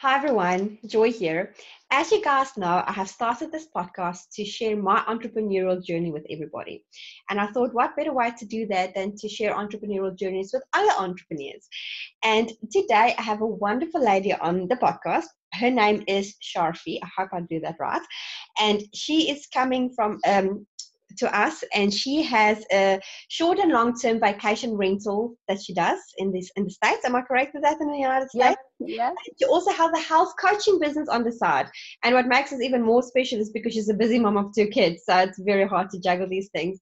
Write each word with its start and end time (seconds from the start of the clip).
Hi 0.00 0.14
everyone, 0.16 0.78
Joy 0.86 1.10
here. 1.12 1.54
As 1.90 2.12
you 2.12 2.22
guys 2.22 2.56
know, 2.56 2.84
I 2.86 2.92
have 2.92 3.08
started 3.08 3.50
this 3.50 3.66
podcast 3.74 4.30
to 4.34 4.44
share 4.44 4.76
my 4.76 5.00
entrepreneurial 5.08 5.84
journey 5.84 6.12
with 6.12 6.24
everybody. 6.30 6.84
And 7.28 7.40
I 7.40 7.48
thought, 7.48 7.74
what 7.74 7.96
better 7.96 8.12
way 8.12 8.32
to 8.38 8.46
do 8.46 8.66
that 8.68 8.94
than 8.94 9.16
to 9.16 9.28
share 9.28 9.54
entrepreneurial 9.54 10.16
journeys 10.16 10.50
with 10.54 10.62
other 10.72 10.92
entrepreneurs? 10.98 11.68
And 12.22 12.52
today 12.70 13.14
I 13.18 13.22
have 13.22 13.40
a 13.40 13.46
wonderful 13.46 14.00
lady 14.04 14.32
on 14.32 14.68
the 14.68 14.76
podcast. 14.76 15.24
Her 15.54 15.70
name 15.70 16.04
is 16.06 16.36
Sharfi. 16.42 17.00
I 17.02 17.08
hope 17.16 17.30
I 17.32 17.40
do 17.40 17.58
that 17.60 17.76
right. 17.80 18.02
And 18.60 18.82
she 18.94 19.30
is 19.30 19.48
coming 19.52 19.90
from 19.96 20.20
um, 20.26 20.66
to 21.18 21.38
us 21.38 21.62
and 21.74 21.92
she 21.92 22.22
has 22.22 22.64
a 22.72 23.00
short 23.28 23.58
and 23.58 23.72
long 23.72 23.98
term 23.98 24.20
vacation 24.20 24.74
rental 24.74 25.34
that 25.48 25.60
she 25.60 25.74
does 25.74 25.98
in 26.18 26.32
this 26.32 26.50
in 26.56 26.64
the 26.64 26.70
states. 26.70 27.04
Am 27.04 27.16
i 27.16 27.22
correct 27.22 27.52
with 27.54 27.62
that 27.62 27.80
in 27.80 27.88
the 27.90 27.98
united 27.98 28.28
states? 28.30 28.56
yeah, 28.80 28.96
yeah. 28.96 29.12
she 29.38 29.44
also 29.46 29.72
has 29.72 29.90
a 29.92 30.00
health 30.00 30.32
coaching 30.40 30.78
business 30.78 31.08
on 31.08 31.24
the 31.24 31.32
side. 31.32 31.68
And 32.02 32.14
what 32.14 32.26
makes 32.26 32.52
us 32.52 32.60
even 32.60 32.82
more 32.82 33.02
special 33.02 33.40
is 33.40 33.50
because 33.50 33.74
she's 33.74 33.88
a 33.88 33.94
busy 33.94 34.18
mom 34.18 34.36
of 34.36 34.54
two 34.54 34.66
kids 34.68 35.02
so 35.06 35.16
it's 35.18 35.40
very 35.40 35.66
hard 35.66 35.90
to 35.90 36.00
juggle 36.00 36.28
these 36.28 36.48
things. 36.54 36.78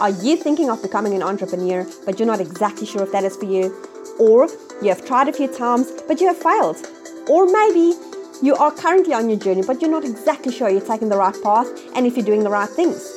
Are 0.00 0.10
you 0.10 0.36
thinking 0.36 0.70
of 0.70 0.82
becoming 0.82 1.14
an 1.14 1.22
entrepreneur 1.22 1.86
but 2.06 2.18
you're 2.18 2.26
not 2.26 2.40
exactly 2.40 2.86
sure 2.86 3.02
if 3.02 3.12
that 3.12 3.24
is 3.24 3.36
for 3.36 3.46
you? 3.46 3.86
Or 4.18 4.48
you 4.82 4.88
have 4.88 5.06
tried 5.06 5.28
a 5.28 5.32
few 5.32 5.48
times 5.48 5.90
but 6.08 6.20
you 6.20 6.26
have 6.26 6.38
failed? 6.38 6.86
Or 7.28 7.46
maybe 7.46 7.94
you 8.42 8.54
are 8.56 8.70
currently 8.72 9.12
on 9.12 9.28
your 9.28 9.38
journey, 9.38 9.62
but 9.66 9.82
you're 9.82 9.90
not 9.90 10.04
exactly 10.04 10.52
sure 10.52 10.70
you're 10.70 10.80
taking 10.80 11.10
the 11.10 11.16
right 11.16 11.36
path 11.42 11.68
and 11.94 12.06
if 12.06 12.16
you're 12.16 12.24
doing 12.24 12.42
the 12.42 12.50
right 12.50 12.68
things. 12.68 13.10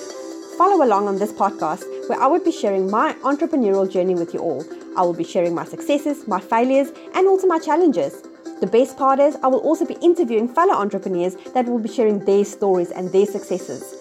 Follow 0.58 0.84
along 0.84 1.08
on 1.08 1.18
this 1.18 1.32
podcast 1.32 1.84
where 2.10 2.22
I 2.22 2.28
will 2.28 2.44
be 2.44 2.52
sharing 2.52 2.92
my 2.92 3.14
entrepreneurial 3.24 3.90
journey 3.90 4.16
with 4.16 4.34
you 4.34 4.42
all. 4.42 4.66
I 4.98 5.02
will 5.02 5.14
be 5.14 5.24
sharing 5.24 5.56
my 5.56 5.64
successes, 5.64 6.28
my 6.28 6.40
failures, 6.40 6.92
and 7.16 7.28
also 7.28 7.48
my 7.48 7.58
challenges. 7.58 8.22
The 8.60 8.68
best 8.68 8.98
part 8.98 9.20
is, 9.20 9.36
I 9.44 9.48
will 9.48 9.60
also 9.60 9.86
be 9.86 9.96
interviewing 10.02 10.48
fellow 10.48 10.74
entrepreneurs 10.74 11.36
that 11.54 11.66
will 11.66 11.80
be 11.80 11.90
sharing 11.90 12.20
their 12.26 12.46
stories 12.46 12.92
and 12.92 13.12
their 13.12 13.26
successes. 13.26 13.96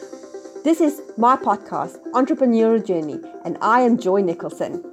This 0.64 0.80
is 0.80 1.02
my 1.16 1.36
podcast, 1.36 2.02
Entrepreneurial 2.12 2.84
Journey, 2.84 3.20
and 3.44 3.58
I 3.62 3.80
am 3.80 3.98
Joy 3.98 4.20
Nicholson. 4.20 4.84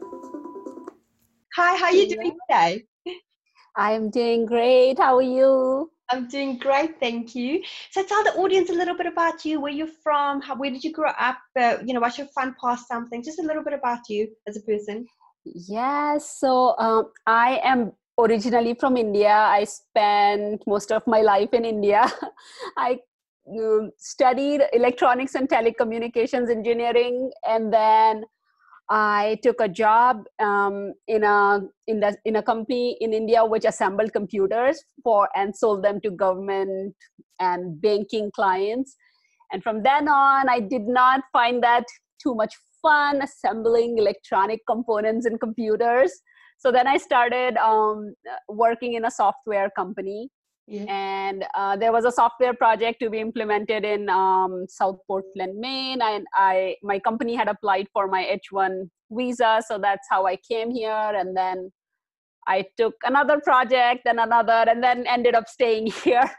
Hi, 1.56 1.76
how 1.76 1.86
are 1.88 1.94
you 1.94 2.08
doing 2.08 2.38
today? 2.48 2.86
I 3.76 3.94
am 3.94 4.10
doing 4.10 4.46
great. 4.46 4.98
How 4.98 5.18
are 5.18 5.22
you? 5.22 5.92
I'm 6.12 6.28
doing 6.28 6.58
great, 6.58 7.00
thank 7.00 7.36
you. 7.36 7.62
So 7.92 8.04
tell 8.04 8.24
the 8.24 8.34
audience 8.34 8.70
a 8.70 8.74
little 8.74 8.98
bit 8.98 9.06
about 9.06 9.46
you, 9.46 9.62
where 9.62 9.72
you're 9.72 9.96
from, 10.04 10.42
how, 10.42 10.56
where 10.56 10.72
did 10.72 10.84
you 10.84 10.92
grow 10.92 11.12
up, 11.20 11.38
uh, 11.60 11.78
you 11.86 11.94
know, 11.94 12.00
what's 12.00 12.18
your 12.18 12.28
fun 12.28 12.56
past 12.62 12.88
something, 12.88 13.24
just 13.24 13.40
a 13.40 13.44
little 13.44 13.64
bit 13.64 13.74
about 13.74 14.00
you 14.10 14.28
as 14.48 14.58
a 14.58 14.62
person. 14.62 15.06
Yes, 15.46 16.40
so 16.40 16.76
um, 16.78 17.12
I 17.26 17.60
am 17.64 17.92
originally 18.20 18.74
from 18.74 18.98
India. 18.98 19.34
I 19.34 19.64
spent 19.64 20.64
most 20.68 20.92
of 20.92 21.06
my 21.08 21.22
life 21.22 21.54
in 21.54 21.64
India. 21.64 22.12
I 22.78 23.00
um, 23.58 23.92
studied 23.98 24.62
electronics 24.74 25.36
and 25.36 25.48
telecommunications 25.48 26.50
engineering 26.50 27.32
and 27.48 27.74
then 27.74 28.24
I 28.90 29.38
took 29.44 29.62
a 29.62 29.68
job 29.68 30.24
um, 30.40 30.94
in 31.08 31.24
a 31.24 31.62
in, 31.88 32.00
the, 32.00 32.18
in 32.26 32.38
a 32.38 32.44
company 32.44 32.98
in 33.02 33.14
India 33.14 33.46
which 33.46 33.66
assembled 33.66 34.14
computers 34.14 34.84
for 35.04 35.30
and 35.36 35.56
sold 35.56 35.84
them 35.84 36.02
to 36.02 36.10
government 36.10 36.96
and 37.40 37.80
banking 37.80 38.32
clients. 38.32 38.96
And 39.52 39.62
from 39.62 39.84
then 39.84 40.08
on, 40.08 40.50
I 40.50 40.60
did 40.60 40.88
not 40.88 41.22
find 41.32 41.62
that 41.64 41.86
too 42.22 42.34
much 42.34 42.56
fun 42.82 43.22
assembling 43.22 43.98
electronic 43.98 44.62
components 44.68 45.26
in 45.26 45.38
computers. 45.38 46.12
So 46.58 46.72
then 46.72 46.88
I 46.88 46.98
started 46.98 47.58
um, 47.58 48.14
working 48.48 48.94
in 48.94 49.06
a 49.06 49.12
software 49.12 49.70
company 49.76 50.30
yeah. 50.70 50.86
And 50.88 51.46
uh, 51.56 51.78
there 51.78 51.92
was 51.92 52.06
a 52.06 52.12
software 52.12 52.54
project 52.54 53.00
to 53.00 53.10
be 53.10 53.20
implemented 53.20 53.84
in 53.84 54.08
um, 54.08 54.68
South 54.70 55.00
Portland, 55.08 55.58
Maine. 55.58 56.00
And 56.00 56.28
I, 56.36 56.76
my 56.84 57.00
company 57.00 57.36
had 57.36 57.48
applied 57.48 57.88
for 57.92 58.08
my 58.08 58.24
H1 58.24 58.88
visa, 59.12 59.64
so 59.68 59.80
that's 59.80 60.08
how 60.12 60.28
I 60.28 60.36
came 60.36 60.70
here. 60.70 60.92
And 60.92 61.36
then 61.36 61.72
I 62.48 62.66
took 62.78 62.94
another 63.04 63.42
project, 63.44 64.02
and 64.06 64.20
another, 64.20 64.66
and 64.70 64.84
then 64.84 65.08
ended 65.08 65.34
up 65.34 65.50
staying 65.50 65.88
here. 66.04 66.30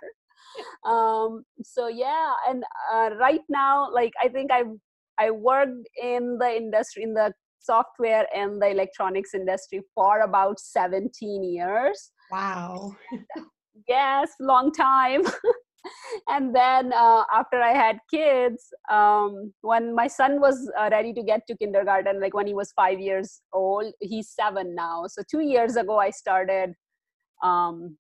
um, 0.87 1.45
so 1.65 1.89
yeah, 1.89 2.33
and 2.49 2.63
uh, 2.93 3.11
right 3.19 3.43
now, 3.49 3.93
like 3.93 4.13
I 4.23 4.29
think 4.29 4.53
I've 4.53 4.75
I 5.19 5.33
worked 5.33 5.89
in 6.01 6.39
the 6.39 6.57
industry 6.57 7.03
in 7.03 7.15
the 7.15 7.33
software 7.59 8.27
and 8.35 8.63
the 8.63 8.69
electronics 8.69 9.35
industry 9.35 9.83
for 9.95 10.21
about 10.21 10.59
17 10.59 11.45
years. 11.45 12.13
Wow. 12.31 12.97
yes 13.91 14.31
long 14.41 14.73
time. 14.73 15.23
And 16.29 16.55
then 16.55 16.93
uh, 16.93 17.25
after 17.35 17.61
i 17.63 17.73
had 17.73 17.99
kids 18.13 18.65
um, 18.93 19.53
when 19.63 19.95
my 19.95 20.07
son 20.09 20.41
was 20.41 20.71
uh, 20.79 20.89
ready 20.93 21.15
to 21.15 21.23
get 21.23 21.47
to 21.47 21.57
kindergarten 21.57 22.21
like 22.21 22.35
when 22.35 22.47
he 22.47 22.53
was 22.55 22.73
five 22.73 23.01
years 23.01 23.41
old 23.53 23.93
he's 24.01 24.29
seven 24.29 24.75
now. 24.75 25.05
So 25.07 25.23
two 25.31 25.41
years 25.41 25.77
ago 25.77 25.99
i 25.99 26.11
started 26.11 26.75
um, 27.43 27.97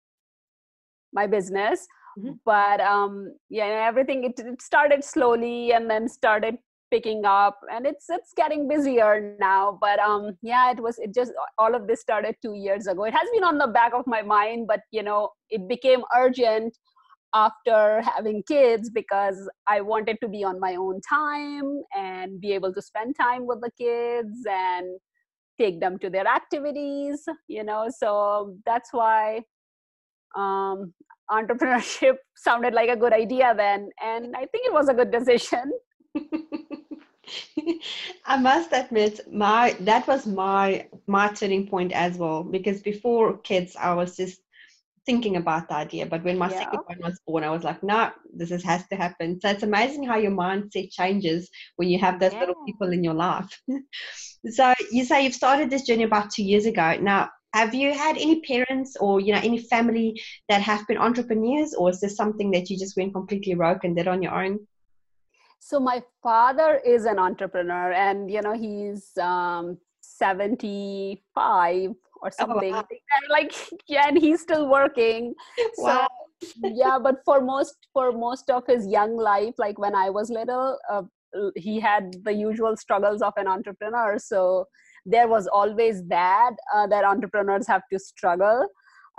my 1.14 1.26
business. 1.28 1.88
Mm-hmm. 2.18 2.32
but 2.44 2.82
um, 2.82 3.34
yeah 3.50 3.86
everything 3.88 4.24
it, 4.28 4.40
it 4.46 4.62
started 4.62 5.04
slowly 5.04 5.72
and 5.74 5.90
then 5.90 6.08
started 6.10 6.56
picking 6.92 7.26
up 7.26 7.60
and 7.72 7.86
it's 7.86 8.06
it's 8.10 8.34
getting 8.36 8.68
busier 8.68 9.36
now 9.40 9.78
but 9.80 10.00
um 10.00 10.38
yeah 10.42 10.72
it 10.72 10.82
was 10.82 10.98
it 11.00 11.14
just 11.14 11.32
all 11.58 11.76
of 11.76 11.88
this 11.88 12.02
started 12.02 12.36
2 12.42 12.56
years 12.56 12.88
ago. 12.88 13.04
It 13.04 13.14
has 13.14 13.28
been 13.34 13.44
on 13.44 13.58
the 13.58 13.68
back 13.68 13.94
of 13.94 14.08
my 14.08 14.22
mind 14.22 14.68
but 14.68 14.82
you 14.92 15.04
know 15.04 15.30
it 15.50 15.68
became 15.68 16.04
urgent 16.18 16.78
after 17.36 18.02
having 18.02 18.42
kids 18.48 18.90
because 18.90 19.48
I 19.68 19.82
wanted 19.82 20.18
to 20.22 20.28
be 20.28 20.44
on 20.44 20.60
my 20.60 20.76
own 20.76 21.00
time 21.08 21.84
and 21.96 22.42
be 22.42 22.54
able 22.54 22.74
to 22.74 22.82
spend 22.82 23.16
time 23.16 23.46
with 23.46 23.62
the 23.62 23.72
kids 23.78 24.46
and 24.50 25.00
take 25.60 25.80
them 25.80 26.00
to 26.00 26.10
their 26.10 26.26
activities 26.26 27.24
you 27.48 27.64
know 27.64 27.88
so 27.96 28.56
that's 28.66 28.90
why 28.92 29.42
um 30.36 30.94
entrepreneurship 31.32 32.16
sounded 32.36 32.74
like 32.74 32.90
a 32.90 32.96
good 32.96 33.14
idea 33.14 33.54
then 33.56 33.90
and 34.04 34.36
i 34.36 34.46
think 34.46 34.66
it 34.66 34.74
was 34.74 34.90
a 34.90 34.94
good 34.94 35.12
decision 35.12 35.72
I 38.26 38.38
must 38.38 38.72
admit, 38.74 39.22
my 39.32 39.76
that 39.82 40.08
was 40.08 40.26
my 40.26 40.88
my 41.08 41.30
turning 41.30 41.68
point 41.68 41.92
as 41.92 42.18
well. 42.18 42.44
Because 42.44 42.82
before 42.82 43.38
kids, 43.38 43.76
I 43.76 43.94
was 43.94 44.16
just 44.16 44.40
thinking 45.06 45.38
about 45.38 45.68
the 45.68 45.76
idea, 45.76 46.06
but 46.06 46.24
when 46.24 46.38
my 46.38 46.50
yeah. 46.52 46.60
second 46.60 46.82
one 46.86 47.00
was 47.02 47.20
born, 47.26 47.44
I 47.44 47.50
was 47.50 47.64
like, 47.64 47.82
"No, 47.84 48.12
this 48.34 48.52
is, 48.52 48.64
has 48.64 48.88
to 48.88 48.96
happen." 48.96 49.40
So 49.42 49.50
it's 49.50 49.64
amazing 49.64 50.04
how 50.04 50.18
your 50.18 50.32
mindset 50.32 50.92
changes 50.92 51.50
when 51.78 51.90
you 51.90 52.00
have 52.00 52.20
those 52.20 52.34
yeah. 52.34 52.42
little 52.42 52.64
people 52.66 52.92
in 52.92 53.04
your 53.04 53.16
life. 53.16 53.50
so 54.50 54.74
you 54.92 55.06
say 55.06 55.24
you've 55.24 55.34
started 55.34 55.70
this 55.70 55.84
journey 55.84 56.04
about 56.04 56.32
two 56.32 56.44
years 56.44 56.66
ago. 56.66 56.98
Now, 57.02 57.30
have 57.54 57.74
you 57.74 57.94
had 57.94 58.18
any 58.18 58.42
parents 58.42 58.96
or 59.00 59.20
you 59.20 59.34
know 59.34 59.42
any 59.44 59.58
family 59.58 60.22
that 60.48 60.62
have 60.62 60.86
been 60.88 60.98
entrepreneurs, 60.98 61.74
or 61.74 61.90
is 61.90 62.00
this 62.00 62.16
something 62.16 62.52
that 62.52 62.70
you 62.70 62.78
just 62.78 62.98
went 62.98 63.14
completely 63.14 63.56
rogue 63.56 63.84
and 63.84 63.96
did 63.96 64.08
on 64.08 64.22
your 64.22 64.36
own? 64.44 64.60
So 65.60 65.80
my 65.80 66.02
father 66.24 66.82
is 66.86 67.06
an 67.06 67.20
entrepreneur 67.20 67.92
and 67.92 68.32
you 68.32 68.42
know 68.42 68.54
he's 68.54 69.12
um 69.18 69.78
75 70.02 71.92
or 72.22 72.32
something 72.32 72.74
oh, 72.74 72.78
wow. 72.78 72.88
like 73.30 73.54
yeah 73.88 74.08
and 74.08 74.18
he's 74.18 74.42
still 74.42 74.68
working 74.70 75.34
wow. 75.78 76.08
so 76.42 76.50
yeah 76.64 76.98
but 76.98 77.18
for 77.26 77.42
most 77.42 77.76
for 77.94 78.12
most 78.12 78.50
of 78.50 78.66
his 78.66 78.88
young 78.88 79.16
life 79.16 79.54
like 79.58 79.78
when 79.78 79.96
i 79.96 80.10
was 80.10 80.30
little 80.30 80.78
uh, 80.90 81.04
he 81.56 81.80
had 81.80 82.16
the 82.24 82.34
usual 82.34 82.76
struggles 82.76 83.22
of 83.22 83.34
an 83.38 83.48
entrepreneur 83.48 84.18
so 84.18 84.66
there 85.06 85.28
was 85.28 85.48
always 85.48 86.04
that 86.08 86.52
uh, 86.74 86.88
that 86.88 87.04
entrepreneurs 87.04 87.68
have 87.68 87.84
to 87.92 88.00
struggle 88.00 88.66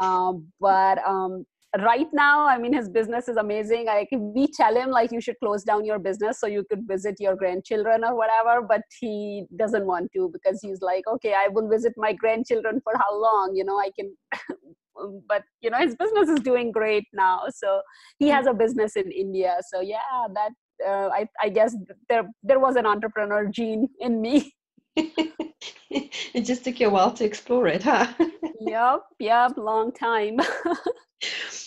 um, 0.00 0.46
but 0.60 0.98
um, 1.06 1.44
right 1.78 2.08
now 2.12 2.46
i 2.46 2.58
mean 2.58 2.72
his 2.72 2.88
business 2.88 3.28
is 3.28 3.36
amazing. 3.36 3.86
Like 3.86 4.08
we 4.10 4.48
tell 4.48 4.74
him 4.74 4.90
like 4.90 5.12
you 5.12 5.20
should 5.20 5.38
close 5.38 5.62
down 5.62 5.84
your 5.84 5.98
business 5.98 6.40
so 6.40 6.46
you 6.46 6.64
could 6.68 6.86
visit 6.86 7.16
your 7.20 7.36
grandchildren 7.36 8.04
or 8.04 8.16
whatever 8.16 8.66
but 8.66 8.82
he 8.98 9.44
doesn't 9.56 9.86
want 9.86 10.10
to 10.16 10.30
because 10.32 10.60
he's 10.60 10.80
like 10.80 11.04
okay 11.06 11.32
i 11.32 11.48
will 11.48 11.68
visit 11.68 11.92
my 11.96 12.12
grandchildren 12.12 12.80
for 12.82 12.94
how 12.96 13.20
long? 13.20 13.52
You 13.54 13.64
know 13.64 13.78
i 13.78 13.90
can 13.98 14.16
but 15.28 15.44
you 15.60 15.70
know 15.70 15.78
his 15.78 15.94
business 15.96 16.28
is 16.28 16.40
doing 16.40 16.72
great 16.72 17.04
now 17.12 17.42
so 17.54 17.80
he 18.18 18.28
has 18.28 18.46
a 18.46 18.54
business 18.54 18.96
in 18.96 19.10
india. 19.10 19.56
So 19.70 19.80
yeah 19.80 20.26
that 20.34 20.50
uh, 20.86 21.08
I, 21.12 21.26
I 21.42 21.48
guess 21.50 21.76
there 22.08 22.24
there 22.42 22.58
was 22.58 22.76
an 22.76 22.86
entrepreneur 22.86 23.46
gene 23.46 23.88
in 24.00 24.20
me 24.20 24.52
it 25.90 26.40
just 26.42 26.64
took 26.64 26.80
you 26.80 26.88
a 26.88 26.90
while 26.90 27.12
to 27.12 27.24
explore 27.24 27.66
it 27.66 27.82
huh 27.82 28.12
yep 28.60 29.00
yep 29.18 29.56
long 29.56 29.92
time 29.92 30.38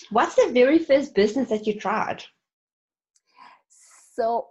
What's 0.10 0.36
the 0.36 0.52
very 0.52 0.80
first 0.80 1.16
business 1.16 1.50
that 1.50 1.66
you 1.68 1.80
tried? 1.80 2.24
So 4.16 4.50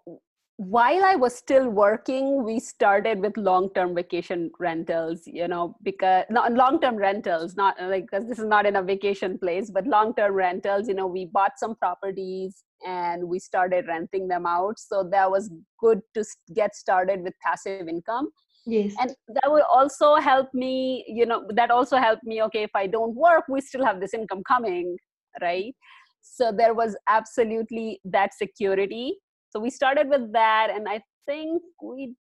while 0.56 1.04
I 1.04 1.14
was 1.14 1.34
still 1.34 1.68
working, 1.68 2.44
we 2.44 2.60
started 2.60 3.20
with 3.20 3.36
long-term 3.36 3.94
vacation 3.94 4.50
rentals, 4.58 5.22
you 5.24 5.48
know, 5.48 5.76
because 5.82 6.24
not 6.30 6.52
long-term 6.52 6.96
rentals, 6.96 7.56
not 7.56 7.76
like 7.80 8.06
because 8.10 8.28
this 8.28 8.38
is 8.38 8.44
not 8.44 8.66
in 8.66 8.76
a 8.76 8.82
vacation 8.82 9.38
place, 9.38 9.70
but 9.70 9.86
long-term 9.86 10.32
rentals, 10.32 10.88
you 10.88 10.94
know, 10.94 11.06
we 11.06 11.26
bought 11.26 11.52
some 11.58 11.74
properties 11.76 12.64
and 12.86 13.22
we 13.24 13.38
started 13.38 13.86
renting 13.86 14.28
them 14.28 14.46
out. 14.46 14.78
So 14.78 15.08
that 15.12 15.30
was 15.30 15.50
good 15.78 16.00
to 16.14 16.24
get 16.54 16.74
started 16.74 17.22
with 17.22 17.34
passive 17.44 17.88
income. 17.88 18.30
Yes. 18.64 18.94
And 19.00 19.14
that 19.28 19.50
will 19.50 19.64
also 19.68 20.16
help 20.16 20.48
me, 20.54 21.04
you 21.08 21.26
know, 21.26 21.44
that 21.54 21.70
also 21.70 21.96
helped 21.96 22.24
me, 22.24 22.42
okay, 22.44 22.62
if 22.62 22.70
I 22.74 22.86
don't 22.86 23.14
work, 23.14 23.44
we 23.48 23.60
still 23.60 23.84
have 23.84 24.00
this 24.00 24.14
income 24.14 24.42
coming, 24.46 24.96
right? 25.40 25.74
So 26.20 26.52
there 26.52 26.72
was 26.72 26.96
absolutely 27.08 28.00
that 28.04 28.34
security 28.34 29.16
so 29.52 29.60
we 29.60 29.70
started 29.70 30.08
with 30.08 30.32
that 30.32 30.68
and 30.74 30.88
i 30.88 31.00
think 31.26 31.62
we 31.82 32.14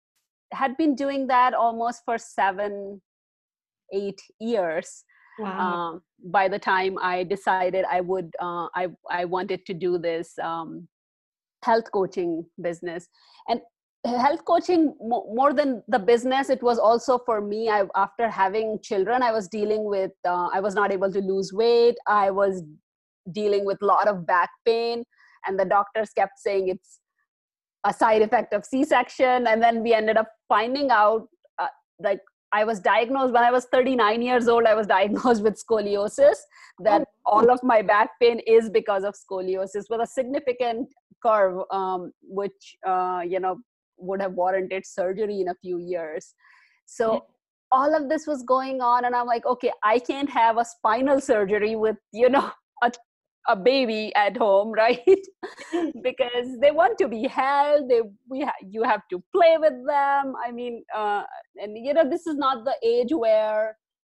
had 0.53 0.77
been 0.77 0.95
doing 0.95 1.27
that 1.29 1.55
almost 1.55 2.03
for 2.05 2.19
seven 2.19 3.01
eight 3.93 4.21
years 4.41 5.05
wow. 5.39 5.59
um, 5.61 6.03
by 6.25 6.49
the 6.49 6.59
time 6.59 6.97
i 7.01 7.23
decided 7.23 7.85
i 7.91 8.01
would 8.01 8.31
uh, 8.41 8.67
i 8.75 8.89
i 9.11 9.25
wanted 9.25 9.65
to 9.65 9.75
do 9.75 9.97
this 9.97 10.35
um, 10.43 10.89
health 11.63 11.91
coaching 11.93 12.45
business 12.61 13.09
and 13.49 13.61
health 14.05 14.44
coaching 14.47 14.94
more 15.00 15.52
than 15.52 15.82
the 15.88 15.99
business 15.99 16.49
it 16.49 16.62
was 16.62 16.79
also 16.79 17.19
for 17.19 17.41
me. 17.41 17.69
I, 17.69 17.85
after 17.94 18.31
having 18.31 18.79
children 18.82 19.23
i 19.23 19.31
was 19.31 19.47
dealing 19.49 19.85
with 19.85 20.12
uh, 20.26 20.49
i 20.55 20.61
was 20.61 20.75
not 20.75 20.91
able 20.91 21.12
to 21.12 21.20
lose 21.20 21.52
weight. 21.52 21.97
I 22.06 22.31
was 22.31 22.62
dealing 23.32 23.64
with 23.64 23.79
a 23.82 23.85
lot 23.85 24.08
of 24.08 24.26
back 24.26 24.50
pain. 24.64 25.05
And 25.47 25.58
the 25.58 25.64
doctors 25.64 26.11
kept 26.11 26.38
saying 26.38 26.69
it's 26.69 27.00
a 27.85 27.93
side 27.93 28.23
effect 28.23 28.52
of 28.52 28.64
c-section. 28.64 29.47
And 29.47 29.62
then 29.62 29.82
we 29.82 29.94
ended 29.94 30.17
up 30.17 30.29
finding 30.49 30.91
out 30.91 31.29
uh, 31.58 31.69
like 32.02 32.20
i 32.52 32.64
was 32.64 32.81
diagnosed 32.81 33.32
when 33.32 33.44
i 33.44 33.50
was 33.50 33.67
39 33.67 34.23
years 34.23 34.49
old 34.49 34.64
i 34.67 34.75
was 34.75 34.87
diagnosed 34.99 35.43
with 35.43 35.62
scoliosis. 35.62 36.37
That 36.81 37.02
oh. 37.02 37.32
all 37.32 37.50
of 37.50 37.62
my 37.62 37.82
back 37.82 38.11
pain 38.20 38.41
is 38.47 38.70
because 38.70 39.05
of 39.05 39.14
scoliosis 39.14 39.85
with 39.91 40.00
a 40.00 40.06
significant 40.06 40.88
curve 41.23 41.62
um, 41.70 42.12
which 42.23 42.76
uh, 42.87 43.23
you 43.26 43.41
know 43.41 43.58
would 44.00 44.20
have 44.20 44.32
warranted 44.32 44.85
surgery 44.87 45.41
in 45.41 45.49
a 45.49 45.55
few 45.55 45.79
years. 45.79 46.35
So 46.87 47.26
all 47.73 47.94
of 47.94 48.08
this 48.08 48.26
was 48.26 48.43
going 48.43 48.81
on 48.81 49.05
and 49.05 49.14
i'm 49.14 49.29
like 49.29 49.47
okay 49.47 49.70
i 49.85 49.97
can't 49.97 50.29
have 50.29 50.58
a 50.58 50.64
spinal 50.64 51.20
surgery 51.20 51.76
with 51.76 51.94
you 52.12 52.29
know 52.29 52.50
a 52.82 52.91
a 53.49 53.56
baby 53.56 54.12
at 54.14 54.37
home 54.37 54.70
right? 54.76 55.00
Because 56.02 56.58
they 56.61 56.70
want 56.70 56.99
to 56.99 57.08
be 57.08 57.26
held 57.26 57.88
they 57.88 58.00
we 58.29 58.43
ha- 58.43 58.62
you 58.69 58.82
have 58.82 59.02
to 59.11 59.23
play 59.35 59.56
with 59.58 59.73
them. 59.87 60.35
I 60.44 60.52
mean 60.52 60.85
uh, 60.97 61.23
and 61.56 61.76
you 61.76 61.94
know 61.94 62.08
this 62.08 62.26
is 62.26 62.37
not 62.37 62.64
the 62.64 62.76
age 62.85 63.12
where 63.12 63.76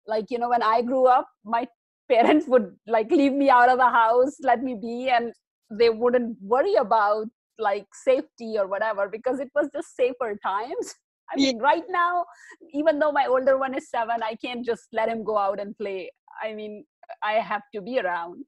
like 0.06 0.26
you 0.30 0.38
know 0.38 0.48
when 0.48 0.62
i 0.62 0.80
grew 0.82 1.06
up 1.06 1.26
my 1.44 1.66
parents 2.10 2.46
would 2.48 2.74
like 2.86 3.10
leave 3.10 3.32
me 3.32 3.48
out 3.50 3.68
of 3.68 3.78
the 3.78 3.88
house 3.88 4.36
let 4.42 4.62
me 4.62 4.74
be 4.80 5.10
and 5.10 5.32
they 5.70 5.90
wouldn't 5.90 6.36
worry 6.42 6.74
about 6.74 7.26
like 7.58 7.87
safety 7.93 8.56
or 8.58 8.67
whatever 8.67 9.08
because 9.08 9.41
it 9.41 9.50
was 9.55 9.69
just 9.75 9.97
safer 9.97 10.37
times 10.43 10.94
i 11.32 11.37
mean 11.37 11.58
right 11.58 11.85
now 11.88 12.25
even 12.73 12.99
though 12.99 13.12
my 13.12 13.26
older 13.26 13.58
one 13.58 13.75
is 13.75 13.91
7 13.91 14.23
i 14.23 14.35
can't 14.37 14.64
just 14.64 14.88
let 14.93 15.08
him 15.08 15.25
go 15.25 15.37
out 15.37 15.61
and 15.61 15.76
play 15.79 16.11
i 16.43 16.52
mean 16.55 16.85
i 17.23 17.35
have 17.35 17.62
to 17.75 17.81
be 17.81 17.99
around 17.99 18.44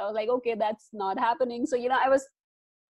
I 0.00 0.06
was 0.06 0.14
like, 0.14 0.28
okay, 0.28 0.54
that's 0.58 0.88
not 0.92 1.18
happening. 1.18 1.66
So, 1.66 1.76
you 1.76 1.88
know, 1.88 1.98
I 2.02 2.08
was 2.08 2.26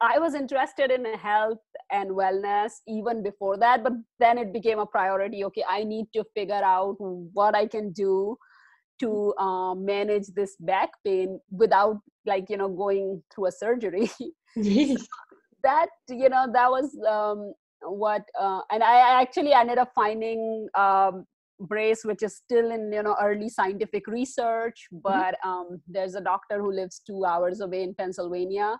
I 0.02 0.18
was 0.18 0.34
interested 0.34 0.90
in 0.90 1.04
health 1.18 1.58
and 1.92 2.10
wellness 2.10 2.72
even 2.88 3.22
before 3.22 3.58
that, 3.58 3.84
but 3.84 3.92
then 4.18 4.38
it 4.38 4.50
became 4.50 4.78
a 4.78 4.86
priority. 4.86 5.44
Okay, 5.44 5.64
I 5.68 5.84
need 5.84 6.06
to 6.14 6.24
figure 6.34 6.54
out 6.64 6.96
what 6.98 7.54
I 7.54 7.66
can 7.66 7.92
do 7.92 8.38
to 9.00 9.34
uh, 9.38 9.74
manage 9.74 10.28
this 10.34 10.56
back 10.60 10.90
pain 11.04 11.38
without, 11.50 11.98
like, 12.24 12.48
you 12.48 12.56
know, 12.56 12.68
going 12.68 13.22
through 13.34 13.46
a 13.46 13.52
surgery. 13.52 14.10
that, 15.62 15.88
you 16.08 16.28
know, 16.28 16.46
that 16.52 16.70
was 16.70 16.96
um, 17.08 17.52
what, 17.82 18.22
uh, 18.38 18.60
and 18.70 18.82
I 18.82 19.20
actually 19.20 19.52
ended 19.52 19.78
up 19.78 19.92
finding 19.94 20.68
um, 20.76 21.24
brace 21.60 22.04
which 22.04 22.22
is 22.22 22.36
still 22.36 22.70
in 22.70 22.90
you 22.92 23.02
know 23.02 23.16
early 23.20 23.48
scientific 23.48 24.06
research 24.06 24.86
mm-hmm. 24.92 25.00
but 25.02 25.36
um, 25.46 25.80
there's 25.86 26.14
a 26.14 26.20
doctor 26.20 26.58
who 26.60 26.72
lives 26.72 27.02
two 27.06 27.24
hours 27.24 27.60
away 27.60 27.82
in 27.82 27.94
pennsylvania 27.94 28.78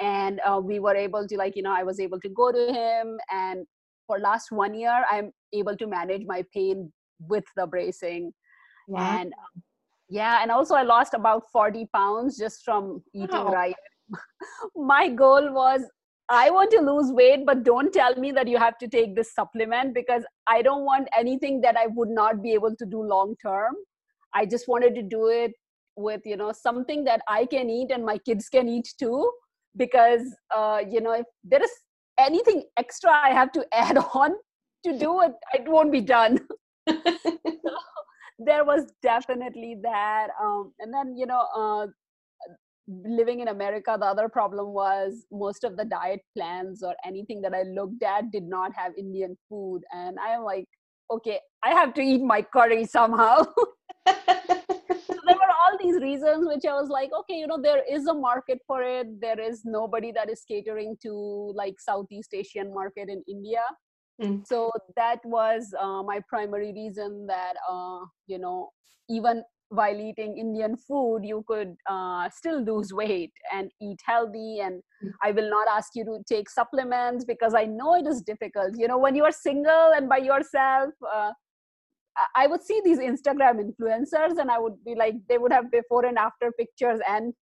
and 0.00 0.40
uh, 0.46 0.60
we 0.62 0.78
were 0.78 0.94
able 0.94 1.26
to 1.26 1.36
like 1.36 1.56
you 1.56 1.62
know 1.62 1.74
i 1.74 1.82
was 1.82 2.00
able 2.00 2.20
to 2.20 2.28
go 2.28 2.50
to 2.50 2.72
him 2.72 3.16
and 3.30 3.64
for 4.06 4.18
last 4.18 4.50
one 4.50 4.74
year 4.74 5.04
i'm 5.10 5.30
able 5.52 5.76
to 5.76 5.86
manage 5.86 6.22
my 6.26 6.42
pain 6.52 6.92
with 7.20 7.44
the 7.56 7.66
bracing 7.66 8.32
wow. 8.88 9.18
and 9.18 9.32
um, 9.32 9.62
yeah 10.08 10.42
and 10.42 10.50
also 10.50 10.74
i 10.74 10.82
lost 10.82 11.14
about 11.14 11.44
40 11.52 11.88
pounds 11.94 12.36
just 12.36 12.64
from 12.64 13.02
eating 13.14 13.44
wow. 13.44 13.52
right 13.52 13.76
my 14.76 15.08
goal 15.08 15.52
was 15.52 15.82
I 16.28 16.50
want 16.50 16.70
to 16.72 16.80
lose 16.80 17.12
weight, 17.12 17.46
but 17.46 17.62
don't 17.62 17.92
tell 17.92 18.16
me 18.16 18.32
that 18.32 18.48
you 18.48 18.58
have 18.58 18.78
to 18.78 18.88
take 18.88 19.14
this 19.14 19.32
supplement 19.32 19.94
because 19.94 20.24
I 20.46 20.60
don't 20.62 20.84
want 20.84 21.08
anything 21.16 21.60
that 21.60 21.76
I 21.76 21.86
would 21.86 22.08
not 22.08 22.42
be 22.42 22.52
able 22.52 22.74
to 22.76 22.86
do 22.86 23.00
long 23.02 23.36
term. 23.44 23.74
I 24.34 24.44
just 24.44 24.66
wanted 24.66 24.94
to 24.96 25.02
do 25.02 25.28
it 25.28 25.52
with, 25.96 26.22
you 26.24 26.36
know, 26.36 26.52
something 26.52 27.04
that 27.04 27.20
I 27.28 27.46
can 27.46 27.70
eat 27.70 27.90
and 27.92 28.04
my 28.04 28.18
kids 28.18 28.48
can 28.48 28.68
eat 28.68 28.88
too. 28.98 29.30
Because, 29.76 30.34
uh, 30.54 30.80
you 30.88 31.00
know, 31.00 31.12
if 31.12 31.26
there 31.44 31.62
is 31.62 31.70
anything 32.18 32.64
extra 32.76 33.10
I 33.12 33.30
have 33.30 33.52
to 33.52 33.64
add 33.72 33.98
on 33.98 34.32
to 34.84 34.98
do 34.98 35.20
it, 35.20 35.32
it 35.54 35.68
won't 35.68 35.92
be 35.92 36.00
done. 36.00 36.40
so 36.88 37.76
there 38.38 38.64
was 38.64 38.84
definitely 39.02 39.76
that. 39.82 40.28
Um, 40.42 40.72
and 40.80 40.92
then, 40.92 41.16
you 41.16 41.26
know, 41.26 41.46
uh, 41.54 41.86
living 42.88 43.40
in 43.40 43.48
America, 43.48 43.96
the 43.98 44.06
other 44.06 44.28
problem 44.28 44.72
was 44.72 45.26
most 45.32 45.64
of 45.64 45.76
the 45.76 45.84
diet 45.84 46.20
plans 46.36 46.82
or 46.82 46.94
anything 47.04 47.40
that 47.42 47.54
I 47.54 47.62
looked 47.62 48.02
at 48.02 48.30
did 48.30 48.44
not 48.44 48.72
have 48.74 48.92
Indian 48.96 49.36
food. 49.48 49.82
And 49.92 50.16
I'm 50.18 50.42
like, 50.42 50.66
okay, 51.10 51.40
I 51.62 51.70
have 51.70 51.94
to 51.94 52.02
eat 52.02 52.22
my 52.22 52.42
curry 52.42 52.84
somehow. 52.84 53.38
so 54.06 54.14
there 55.26 55.36
were 55.36 55.54
all 55.64 55.78
these 55.80 56.00
reasons 56.00 56.46
which 56.46 56.64
I 56.64 56.74
was 56.74 56.88
like, 56.88 57.10
okay, 57.20 57.34
you 57.34 57.46
know, 57.46 57.60
there 57.60 57.82
is 57.90 58.06
a 58.06 58.14
market 58.14 58.60
for 58.66 58.82
it. 58.82 59.20
There 59.20 59.40
is 59.40 59.62
nobody 59.64 60.12
that 60.12 60.30
is 60.30 60.44
catering 60.46 60.96
to 61.02 61.52
like 61.54 61.80
Southeast 61.80 62.34
Asian 62.34 62.72
market 62.72 63.08
in 63.08 63.22
India. 63.28 63.62
Mm. 64.22 64.46
So 64.46 64.70
that 64.96 65.18
was 65.24 65.74
uh, 65.78 66.02
my 66.02 66.20
primary 66.28 66.72
reason 66.72 67.26
that, 67.26 67.54
uh, 67.68 68.00
you 68.26 68.38
know, 68.38 68.70
even 69.08 69.42
while 69.68 69.98
eating 69.98 70.38
Indian 70.38 70.76
food, 70.76 71.20
you 71.24 71.44
could 71.46 71.76
uh, 71.88 72.28
still 72.30 72.62
lose 72.62 72.92
weight 72.92 73.32
and 73.52 73.70
eat 73.80 74.00
healthy. 74.04 74.60
And 74.60 74.82
mm. 75.04 75.10
I 75.22 75.32
will 75.32 75.50
not 75.50 75.66
ask 75.68 75.90
you 75.94 76.04
to 76.04 76.18
take 76.28 76.48
supplements 76.48 77.24
because 77.24 77.54
I 77.54 77.64
know 77.64 77.94
it 77.94 78.06
is 78.06 78.22
difficult. 78.22 78.74
You 78.76 78.88
know, 78.88 78.98
when 78.98 79.14
you 79.14 79.24
are 79.24 79.32
single 79.32 79.92
and 79.96 80.08
by 80.08 80.18
yourself, 80.18 80.90
uh, 81.12 81.32
I 82.34 82.46
would 82.46 82.62
see 82.62 82.80
these 82.84 82.98
Instagram 82.98 83.60
influencers 83.60 84.38
and 84.38 84.50
I 84.50 84.58
would 84.58 84.82
be 84.84 84.94
like, 84.94 85.14
they 85.28 85.38
would 85.38 85.52
have 85.52 85.70
before 85.70 86.06
and 86.06 86.16
after 86.16 86.50
pictures 86.52 87.00
and 87.08 87.34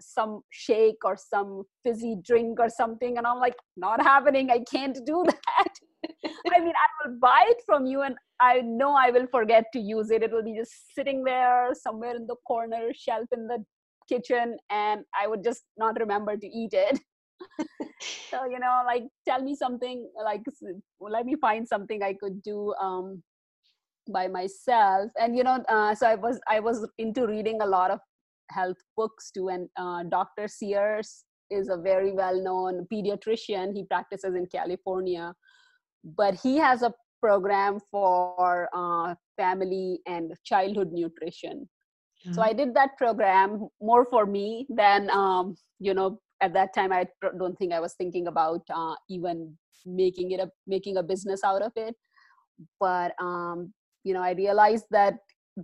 some 0.00 0.40
shake 0.50 1.04
or 1.04 1.16
some 1.16 1.64
fizzy 1.84 2.16
drink 2.24 2.58
or 2.58 2.68
something. 2.68 3.18
And 3.18 3.26
I'm 3.26 3.38
like, 3.38 3.54
not 3.76 4.00
happening. 4.02 4.50
I 4.50 4.60
can't 4.70 4.98
do 5.04 5.24
that. 5.26 5.74
I 6.24 6.60
mean, 6.60 6.74
I 6.74 7.08
will 7.08 7.18
buy 7.20 7.46
it 7.48 7.62
from 7.66 7.86
you 7.86 8.02
and 8.02 8.16
I 8.40 8.60
know 8.60 8.94
I 8.94 9.10
will 9.10 9.26
forget 9.28 9.66
to 9.72 9.78
use 9.78 10.10
it. 10.10 10.22
It 10.22 10.32
will 10.32 10.42
be 10.42 10.56
just 10.56 10.72
sitting 10.94 11.22
there 11.22 11.70
somewhere 11.74 12.16
in 12.16 12.26
the 12.26 12.36
corner 12.46 12.90
shelf 12.94 13.26
in 13.32 13.46
the 13.46 13.64
kitchen, 14.08 14.56
and 14.70 15.04
I 15.18 15.28
would 15.28 15.44
just 15.44 15.62
not 15.78 15.98
remember 16.00 16.36
to 16.36 16.46
eat 16.46 16.72
it. 16.72 16.98
so 18.30 18.44
you 18.44 18.58
know, 18.58 18.82
like 18.84 19.04
tell 19.28 19.42
me 19.42 19.54
something. 19.54 20.08
Like 20.24 20.42
let 21.00 21.24
me 21.24 21.36
find 21.40 21.66
something 21.66 22.02
I 22.02 22.14
could 22.14 22.42
do 22.42 22.74
um, 22.80 23.22
by 24.12 24.26
myself. 24.28 25.10
And 25.20 25.36
you 25.36 25.44
know, 25.44 25.62
uh, 25.68 25.94
so 25.94 26.06
I 26.08 26.16
was 26.16 26.40
I 26.48 26.60
was 26.60 26.88
into 26.98 27.26
reading 27.26 27.60
a 27.62 27.66
lot 27.66 27.90
of 27.90 28.00
health 28.50 28.78
books 28.96 29.30
too, 29.30 29.48
and 29.48 29.68
uh, 29.76 30.02
Dr. 30.08 30.48
Sears 30.48 31.24
is 31.50 31.68
a 31.68 31.76
very 31.76 32.12
well-known 32.12 32.86
pediatrician. 32.92 33.74
He 33.74 33.84
practices 33.84 34.34
in 34.34 34.46
California 34.46 35.34
but 36.04 36.34
he 36.42 36.56
has 36.56 36.82
a 36.82 36.92
program 37.20 37.78
for 37.90 38.68
uh, 38.74 39.14
family 39.36 40.00
and 40.06 40.32
childhood 40.44 40.90
nutrition. 40.92 41.68
Mm-hmm. 42.22 42.34
so 42.34 42.42
i 42.42 42.52
did 42.52 42.72
that 42.74 42.90
program 42.96 43.66
more 43.80 44.06
for 44.08 44.26
me 44.26 44.66
than 44.68 45.10
um, 45.10 45.56
you 45.80 45.92
know 45.92 46.20
at 46.40 46.52
that 46.52 46.72
time 46.72 46.92
i 46.92 47.04
don't 47.36 47.56
think 47.58 47.72
i 47.72 47.80
was 47.80 47.94
thinking 47.94 48.28
about 48.28 48.60
uh, 48.72 48.94
even 49.08 49.56
making 49.86 50.30
it 50.32 50.40
a 50.40 50.50
making 50.66 50.96
a 50.96 51.02
business 51.02 51.42
out 51.44 51.62
of 51.62 51.72
it. 51.76 51.94
But 52.78 53.12
um, 53.20 53.72
you 54.04 54.14
know 54.14 54.22
i 54.22 54.32
realized 54.32 54.86
that 54.90 55.14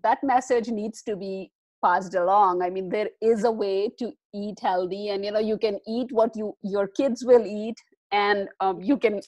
that 0.02 0.18
message 0.22 0.68
needs 0.68 1.02
to 1.02 1.16
be 1.16 1.50
passed 1.84 2.14
along. 2.14 2.62
I 2.62 2.70
mean 2.70 2.88
there 2.88 3.08
is 3.22 3.44
a 3.44 3.50
way 3.50 3.90
to 3.98 4.12
eat 4.34 4.58
healthy 4.60 5.08
and 5.10 5.24
you 5.24 5.32
know 5.32 5.38
you 5.38 5.58
can 5.58 5.78
eat 5.86 6.08
what 6.10 6.30
you 6.34 6.54
your 6.62 6.88
kids 6.88 7.24
will 7.24 7.46
eat 7.46 7.76
and 8.10 8.48
um, 8.60 8.80
you 8.80 8.96
can 8.96 9.20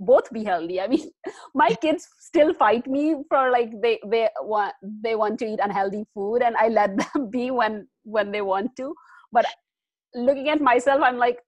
both 0.00 0.30
be 0.32 0.44
healthy. 0.44 0.80
I 0.80 0.88
mean 0.88 1.10
my 1.54 1.70
kids 1.74 2.08
still 2.18 2.54
fight 2.54 2.86
me 2.86 3.16
for 3.28 3.50
like 3.50 3.70
they 3.82 4.00
they 4.06 4.28
want 4.40 4.74
they 4.82 5.14
want 5.14 5.38
to 5.40 5.46
eat 5.46 5.60
unhealthy 5.62 6.04
food 6.14 6.42
and 6.42 6.56
i 6.56 6.68
let 6.68 6.96
them 7.14 7.30
be 7.30 7.50
when 7.50 7.86
when 8.04 8.32
they 8.32 8.42
want 8.42 8.76
to. 8.76 8.94
But 9.32 9.46
looking 10.14 10.48
at 10.50 10.60
myself 10.60 11.00
i'm 11.02 11.16
like 11.16 11.38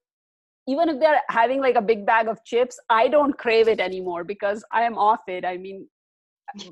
even 0.66 0.88
if 0.88 0.98
they're 0.98 1.20
having 1.28 1.60
like 1.60 1.74
a 1.74 1.82
big 1.82 2.06
bag 2.06 2.28
of 2.28 2.42
chips 2.44 2.78
i 2.88 3.06
don't 3.06 3.36
crave 3.36 3.68
it 3.68 3.80
anymore 3.80 4.24
because 4.24 4.64
i 4.72 4.82
am 4.82 4.96
off 4.96 5.20
it. 5.28 5.44
I 5.44 5.56
mean 5.56 5.86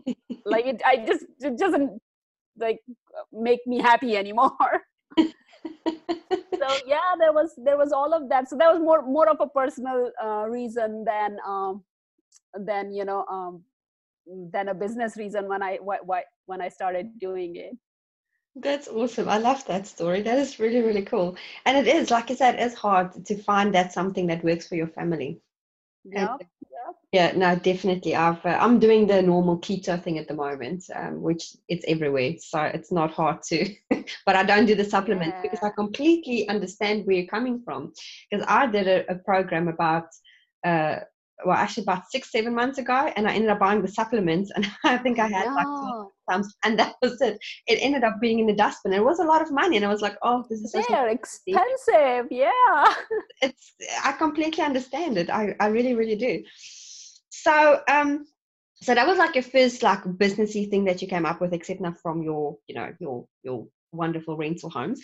like 0.46 0.66
it 0.66 0.82
i 0.86 0.96
just 1.06 1.24
it 1.40 1.58
doesn't 1.58 2.00
like 2.58 2.80
make 3.32 3.60
me 3.66 3.80
happy 3.80 4.16
anymore 4.16 4.52
so 6.62 6.78
yeah 6.86 7.14
there 7.18 7.32
was 7.32 7.54
there 7.64 7.76
was 7.76 7.92
all 7.92 8.14
of 8.14 8.28
that 8.28 8.48
so 8.48 8.56
that 8.56 8.72
was 8.72 8.80
more 8.80 9.02
more 9.02 9.28
of 9.28 9.38
a 9.40 9.48
personal 9.48 10.10
uh, 10.24 10.44
reason 10.48 11.04
than 11.04 11.38
um 11.46 11.82
than 12.66 12.92
you 12.92 13.04
know 13.04 13.24
um 13.30 13.62
than 14.52 14.68
a 14.68 14.74
business 14.74 15.16
reason 15.16 15.48
when 15.48 15.62
i 15.62 15.78
why, 15.82 15.98
why 16.04 16.22
when 16.46 16.60
i 16.60 16.68
started 16.68 17.08
doing 17.20 17.56
it 17.56 17.72
that's 18.56 18.88
awesome. 18.88 19.28
I 19.28 19.38
love 19.38 19.64
that 19.66 19.86
story. 19.86 20.22
That 20.22 20.38
is 20.38 20.58
really, 20.58 20.82
really 20.82 21.02
cool. 21.02 21.36
And 21.64 21.76
it 21.76 21.86
is, 21.88 22.10
like 22.10 22.30
I 22.30 22.34
said, 22.34 22.56
it's 22.58 22.74
hard 22.74 23.24
to 23.24 23.36
find 23.36 23.74
that 23.74 23.92
something 23.92 24.26
that 24.28 24.44
works 24.44 24.68
for 24.68 24.76
your 24.76 24.88
family. 24.88 25.40
yeah 26.04 26.36
yeah, 27.12 27.32
no, 27.36 27.54
definitely. 27.56 28.16
I've 28.16 28.44
uh, 28.44 28.56
I'm 28.58 28.78
doing 28.78 29.06
the 29.06 29.20
normal 29.20 29.58
keto 29.58 30.02
thing 30.02 30.18
at 30.18 30.28
the 30.28 30.34
moment, 30.34 30.84
um, 30.94 31.20
which 31.20 31.54
it's 31.68 31.84
everywhere, 31.86 32.32
so 32.38 32.62
it's 32.62 32.90
not 32.90 33.12
hard 33.12 33.42
to. 33.48 33.74
but 34.26 34.34
I 34.34 34.42
don't 34.42 34.64
do 34.64 34.74
the 34.74 34.84
supplements 34.84 35.36
yeah. 35.36 35.42
because 35.42 35.62
I 35.62 35.70
completely 35.70 36.48
understand 36.48 37.04
where 37.04 37.16
you're 37.16 37.26
coming 37.26 37.60
from. 37.64 37.92
Because 38.30 38.46
I 38.48 38.66
did 38.66 38.88
a, 38.88 39.12
a 39.12 39.16
program 39.16 39.68
about 39.68 40.06
uh, 40.64 41.00
well, 41.44 41.56
actually 41.56 41.82
about 41.82 42.10
six, 42.10 42.30
seven 42.30 42.54
months 42.54 42.78
ago, 42.78 43.12
and 43.14 43.28
I 43.28 43.34
ended 43.34 43.50
up 43.50 43.58
buying 43.58 43.82
the 43.82 43.88
supplements, 43.88 44.50
and 44.54 44.66
I 44.84 44.96
think 44.96 45.18
I 45.18 45.26
had 45.26 45.52
like 45.52 45.66
some, 46.30 46.50
and 46.64 46.78
that 46.78 46.94
was 47.02 47.20
it. 47.20 47.38
It 47.66 47.78
ended 47.82 48.04
up 48.04 48.20
being 48.22 48.38
in 48.38 48.46
the 48.46 48.54
dustbin. 48.54 48.94
It 48.94 49.04
was 49.04 49.18
a 49.18 49.24
lot 49.24 49.42
of 49.42 49.52
money, 49.52 49.76
and 49.76 49.84
I 49.84 49.88
was 49.88 50.00
like, 50.00 50.16
"Oh, 50.22 50.44
this 50.48 50.60
is 50.60 50.72
they're 50.88 51.08
expensive." 51.08 52.28
Yeah, 52.30 52.94
it's. 53.42 53.74
I 54.04 54.12
completely 54.12 54.64
understand 54.64 55.18
it. 55.18 55.28
I, 55.28 55.54
I 55.60 55.66
really, 55.66 55.94
really 55.94 56.16
do. 56.16 56.42
So, 57.34 57.80
um, 57.88 58.26
so 58.82 58.94
that 58.94 59.06
was 59.06 59.18
like 59.18 59.34
your 59.34 59.44
first 59.44 59.82
like 59.82 60.02
businessy 60.04 60.68
thing 60.68 60.84
that 60.84 61.00
you 61.00 61.08
came 61.08 61.26
up 61.26 61.40
with, 61.40 61.52
except 61.52 61.80
now 61.80 61.94
from 62.02 62.22
your, 62.22 62.56
you 62.66 62.74
know, 62.74 62.92
your 63.00 63.26
your 63.42 63.66
wonderful 63.92 64.36
rental 64.36 64.70
homes. 64.70 65.00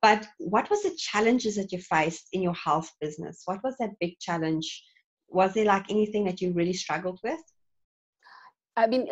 But 0.00 0.26
what 0.38 0.68
was 0.70 0.82
the 0.82 0.96
challenges 0.96 1.56
that 1.56 1.72
you 1.72 1.78
faced 1.78 2.28
in 2.32 2.42
your 2.42 2.54
health 2.54 2.90
business? 3.00 3.42
What 3.44 3.62
was 3.62 3.74
that 3.78 3.98
big 4.00 4.18
challenge? 4.18 4.82
was 5.32 5.54
there 5.54 5.64
like 5.64 5.90
anything 5.90 6.24
that 6.24 6.40
you 6.40 6.52
really 6.52 6.72
struggled 6.72 7.18
with 7.24 7.40
I 8.74 8.86
mean, 8.86 9.06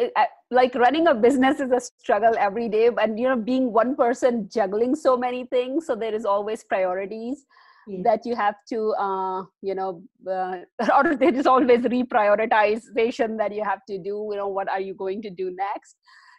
like 0.50 0.74
running 0.74 1.06
a 1.06 1.14
business 1.14 1.60
is 1.60 1.70
a 1.70 1.80
struggle 1.80 2.34
every 2.38 2.70
day, 2.70 2.88
and 2.98 3.20
you 3.20 3.28
know, 3.28 3.36
being 3.36 3.74
one 3.74 3.94
person 3.94 4.48
juggling 4.50 4.96
so 4.96 5.18
many 5.18 5.44
things, 5.44 5.84
so 5.84 5.94
there 5.94 6.14
is 6.14 6.24
always 6.24 6.64
priorities 6.64 7.44
yeah. 7.88 8.00
that 8.04 8.20
you 8.24 8.36
have 8.36 8.56
to, 8.68 8.90
uh, 8.98 9.42
you 9.62 9.74
know, 9.74 10.02
uh, 10.30 10.58
or 10.96 11.16
there 11.16 11.34
is 11.34 11.46
always 11.46 11.80
reprioritization 11.80 13.38
that 13.38 13.52
you 13.54 13.64
have 13.64 13.84
to 13.88 13.98
do. 13.98 14.28
You 14.30 14.36
know, 14.36 14.48
what 14.48 14.68
are 14.68 14.80
you 14.80 14.94
going 14.94 15.22
to 15.22 15.30
do 15.30 15.54
next? 15.54 15.96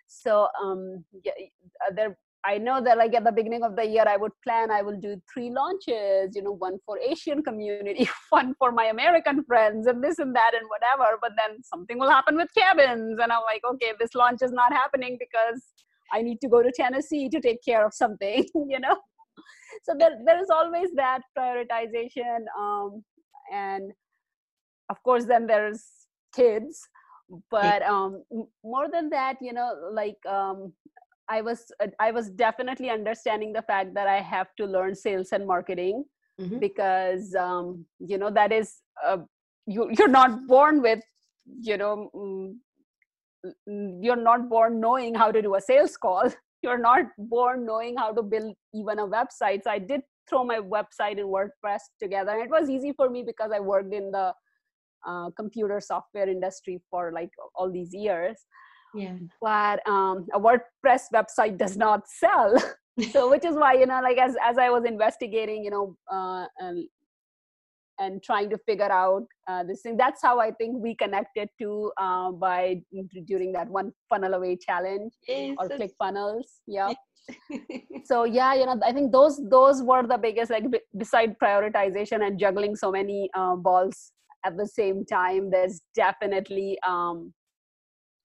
So, 0.08 0.48
um, 0.62 1.04
yeah, 1.24 1.32
uh, 1.88 1.94
there 1.96 2.18
I 2.44 2.58
know 2.58 2.82
that 2.84 2.98
like 2.98 3.14
at 3.14 3.24
the 3.24 3.32
beginning 3.32 3.64
of 3.64 3.76
the 3.76 3.86
year, 3.86 4.04
I 4.08 4.18
would 4.18 4.32
plan, 4.44 4.72
I 4.72 4.82
will 4.82 5.00
do 5.00 5.22
three 5.32 5.52
launches, 5.52 6.36
you 6.36 6.42
know, 6.42 6.54
one 6.54 6.78
for 6.86 6.98
Asian 7.00 7.44
community, 7.44 8.10
one 8.30 8.56
for 8.58 8.72
my 8.72 8.86
American 8.86 9.44
friends 9.44 9.86
and 9.86 10.04
this 10.04 10.18
and 10.18 10.36
that 10.36 10.52
and 10.56 10.68
whatever. 10.68 11.18
But 11.22 11.34
then 11.38 11.62
something 11.64 12.00
will 12.00 12.10
happen 12.10 12.36
with 12.36 12.50
cabins. 12.58 13.20
And 13.22 13.32
I'm 13.32 13.44
like, 13.44 13.62
okay, 13.74 13.94
this 14.00 14.16
launch 14.16 14.40
is 14.42 14.52
not 14.52 14.74
happening 14.74 15.18
because 15.20 15.62
I 16.12 16.22
need 16.22 16.42
to 16.42 16.50
go 16.50 16.64
to 16.64 16.72
Tennessee 16.76 17.30
to 17.30 17.40
take 17.40 17.64
care 17.64 17.86
of 17.86 17.94
something, 17.94 18.46
you 18.56 18.80
know? 18.80 18.98
So 19.84 19.96
there, 19.98 20.18
there 20.26 20.42
is 20.42 20.50
always 20.50 20.90
that 20.96 21.22
prioritization. 21.38 22.46
Um, 22.60 23.04
and 23.52 23.92
of 24.90 25.02
course, 25.04 25.26
then 25.26 25.48
there's 25.48 25.84
kids. 26.36 26.88
But 27.50 27.82
um, 27.84 28.24
more 28.64 28.90
than 28.92 29.10
that, 29.10 29.38
you 29.42 29.54
know, 29.54 29.74
like 29.94 30.18
um, 30.28 30.74
I 31.30 31.42
was 31.42 31.72
uh, 31.82 31.88
I 32.00 32.12
was 32.12 32.30
definitely 32.30 32.90
understanding 32.90 33.54
the 33.54 33.62
fact 33.62 33.94
that 33.94 34.08
I 34.08 34.20
have 34.22 34.48
to 34.58 34.66
learn 34.66 34.96
sales 34.96 35.30
and 35.32 35.48
marketing 35.48 36.04
mm-hmm. 36.40 36.60
because 36.60 37.34
um, 37.36 37.86
you 38.00 38.18
know 38.18 38.30
that 38.30 38.52
is 38.52 38.80
uh, 39.06 39.20
you 39.66 39.90
you're 39.98 40.10
not 40.10 40.46
born 40.48 40.82
with 40.82 41.00
you 41.62 41.78
know 41.78 42.10
mm, 42.14 42.56
you're 44.04 44.24
not 44.24 44.50
born 44.50 44.80
knowing 44.82 45.16
how 45.16 45.32
to 45.32 45.42
do 45.42 45.56
a 45.56 45.62
sales 45.62 45.96
call 45.96 46.30
you're 46.62 46.77
not 46.77 47.06
born 47.18 47.65
knowing 47.65 47.98
how 47.98 48.12
to 48.12 48.22
build 48.22 48.53
even 48.74 49.00
a 49.00 49.08
website. 49.08 49.63
So 49.63 49.72
i 49.72 49.80
did 49.80 50.01
throw 50.30 50.44
my 50.44 50.60
website 50.60 51.18
in 51.18 51.25
wordpress 51.25 51.82
together 52.00 52.32
and 52.32 52.44
it 52.44 52.50
was 52.50 52.70
easy 52.70 52.94
for 52.94 53.10
me 53.10 53.24
because 53.24 53.51
i 53.53 53.60
worked 53.60 53.94
in 53.94 54.12
the 54.12 54.34
uh, 55.06 55.30
computer 55.32 55.80
software 55.80 56.30
industry 56.30 56.80
for 56.89 57.12
like 57.12 57.32
all 57.56 57.72
these 57.72 57.94
years. 57.94 58.38
Yeah. 58.94 59.15
But 59.41 59.88
um, 59.88 60.27
a 60.34 60.39
wordpress 60.39 61.03
website 61.13 61.58
does 61.58 61.77
not 61.77 62.08
sell. 62.08 62.56
So 63.12 63.30
which 63.32 63.46
is 63.46 63.56
why 63.56 63.74
you 63.74 63.86
know 63.86 64.01
like 64.03 64.18
as 64.18 64.36
as 64.44 64.58
i 64.58 64.70
was 64.70 64.84
investigating 64.84 65.63
you 65.63 65.72
know 65.72 65.96
uh, 66.12 66.46
and, 68.01 68.22
trying 68.24 68.50
to 68.50 68.58
figure 68.65 68.91
out 68.91 69.24
uh, 69.48 69.63
this 69.63 69.81
thing. 69.81 69.98
That's 69.98 70.22
how 70.22 70.39
i 70.39 70.51
think 70.51 70.81
we 70.86 70.96
connected 70.96 71.50
to 71.60 71.91
uh, 71.98 72.31
by 72.31 72.81
during 73.25 73.51
that 73.53 73.70
one 73.70 73.91
funnel 74.10 74.34
away 74.34 74.58
challenge 74.58 75.13
yes, 75.27 75.55
or 75.60 75.70
ClickFunnels. 75.70 76.48
Yeah. 76.67 76.93
So 78.05 78.24
yeah 78.24 78.55
you 78.55 78.65
know 78.65 78.77
i 78.84 78.91
think 78.91 79.12
those 79.12 79.39
those 79.50 79.81
were 79.84 80.05
the 80.05 80.17
biggest 80.17 80.51
like 80.51 80.70
b- 80.70 80.88
beside 80.98 81.36
prioritization 81.41 82.25
and 82.25 82.39
juggling 82.39 82.75
so 82.75 82.91
many 82.91 83.29
uh, 83.36 83.55
balls 83.55 84.12
at 84.43 84.58
the 84.58 84.67
same 84.67 85.05
time 85.05 85.51
there's 85.51 85.81
definitely 85.96 86.79
um, 86.86 87.31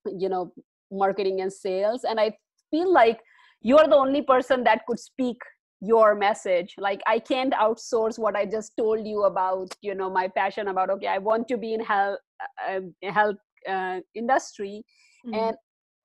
you 0.07 0.29
know 0.29 0.51
marketing 0.91 1.41
and 1.41 1.53
sales. 1.53 2.05
And 2.05 2.19
i 2.19 2.33
feel 2.71 2.93
like 2.93 3.21
you're 3.63 3.87
the 3.87 3.97
only 3.97 4.23
person 4.23 4.65
that 4.65 4.87
could 4.87 4.99
speak 4.99 5.39
your 5.81 6.15
message 6.15 6.75
like 6.79 7.03
i 7.07 7.19
can't 7.19 7.53
outsource 7.53 8.19
what 8.19 8.35
i 8.35 8.47
just 8.47 8.73
told 8.79 9.07
you 9.07 9.25
about 9.25 9.69
you 9.83 9.95
know 9.95 10.09
my 10.09 10.27
passion 10.27 10.69
about 10.69 10.89
okay 10.89 11.07
i 11.07 11.19
want 11.19 11.47
to 11.47 11.59
be 11.59 11.75
in 11.75 11.81
health 11.81 12.19
uh, 12.67 12.81
health 13.03 13.37
uh, 13.69 14.01
industry 14.15 14.83
mm-hmm. 15.27 15.35
and 15.35 15.57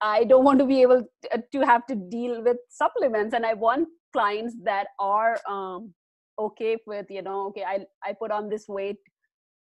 i 0.02 0.26
don't 0.26 0.44
want 0.44 0.60
to 0.60 0.66
be 0.66 0.82
able 0.82 1.02
to, 1.24 1.60
uh, 1.60 1.66
have 1.66 1.86
to 1.86 1.96
deal 1.96 2.44
with 2.44 2.58
supplements 2.70 3.34
and 3.34 3.46
i 3.46 3.54
want 3.54 3.88
clients 4.12 4.56
that 4.62 4.88
are 5.00 5.40
um, 5.50 5.94
okay 6.38 6.78
with 6.86 7.06
you 7.10 7.22
know 7.22 7.48
okay 7.48 7.64
i 7.64 7.80
i 8.04 8.12
put 8.12 8.32
on 8.32 8.50
this 8.50 8.68
weight 8.68 8.98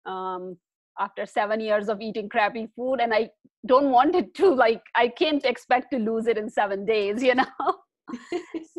um, 0.05 0.55
after 0.99 1.25
seven 1.25 1.59
years 1.59 1.89
of 1.89 2.01
eating 2.01 2.29
crappy 2.29 2.67
food 2.75 2.97
and 2.99 3.13
i 3.15 3.27
don't 3.65 3.89
want 3.89 4.15
it 4.15 4.33
to 4.35 4.53
like 4.53 4.81
i 4.95 5.07
can't 5.07 5.43
expect 5.43 5.91
to 5.91 5.97
lose 5.97 6.27
it 6.27 6.37
in 6.37 6.49
seven 6.49 6.85
days 6.85 7.23
you 7.29 7.33
know 7.33 7.75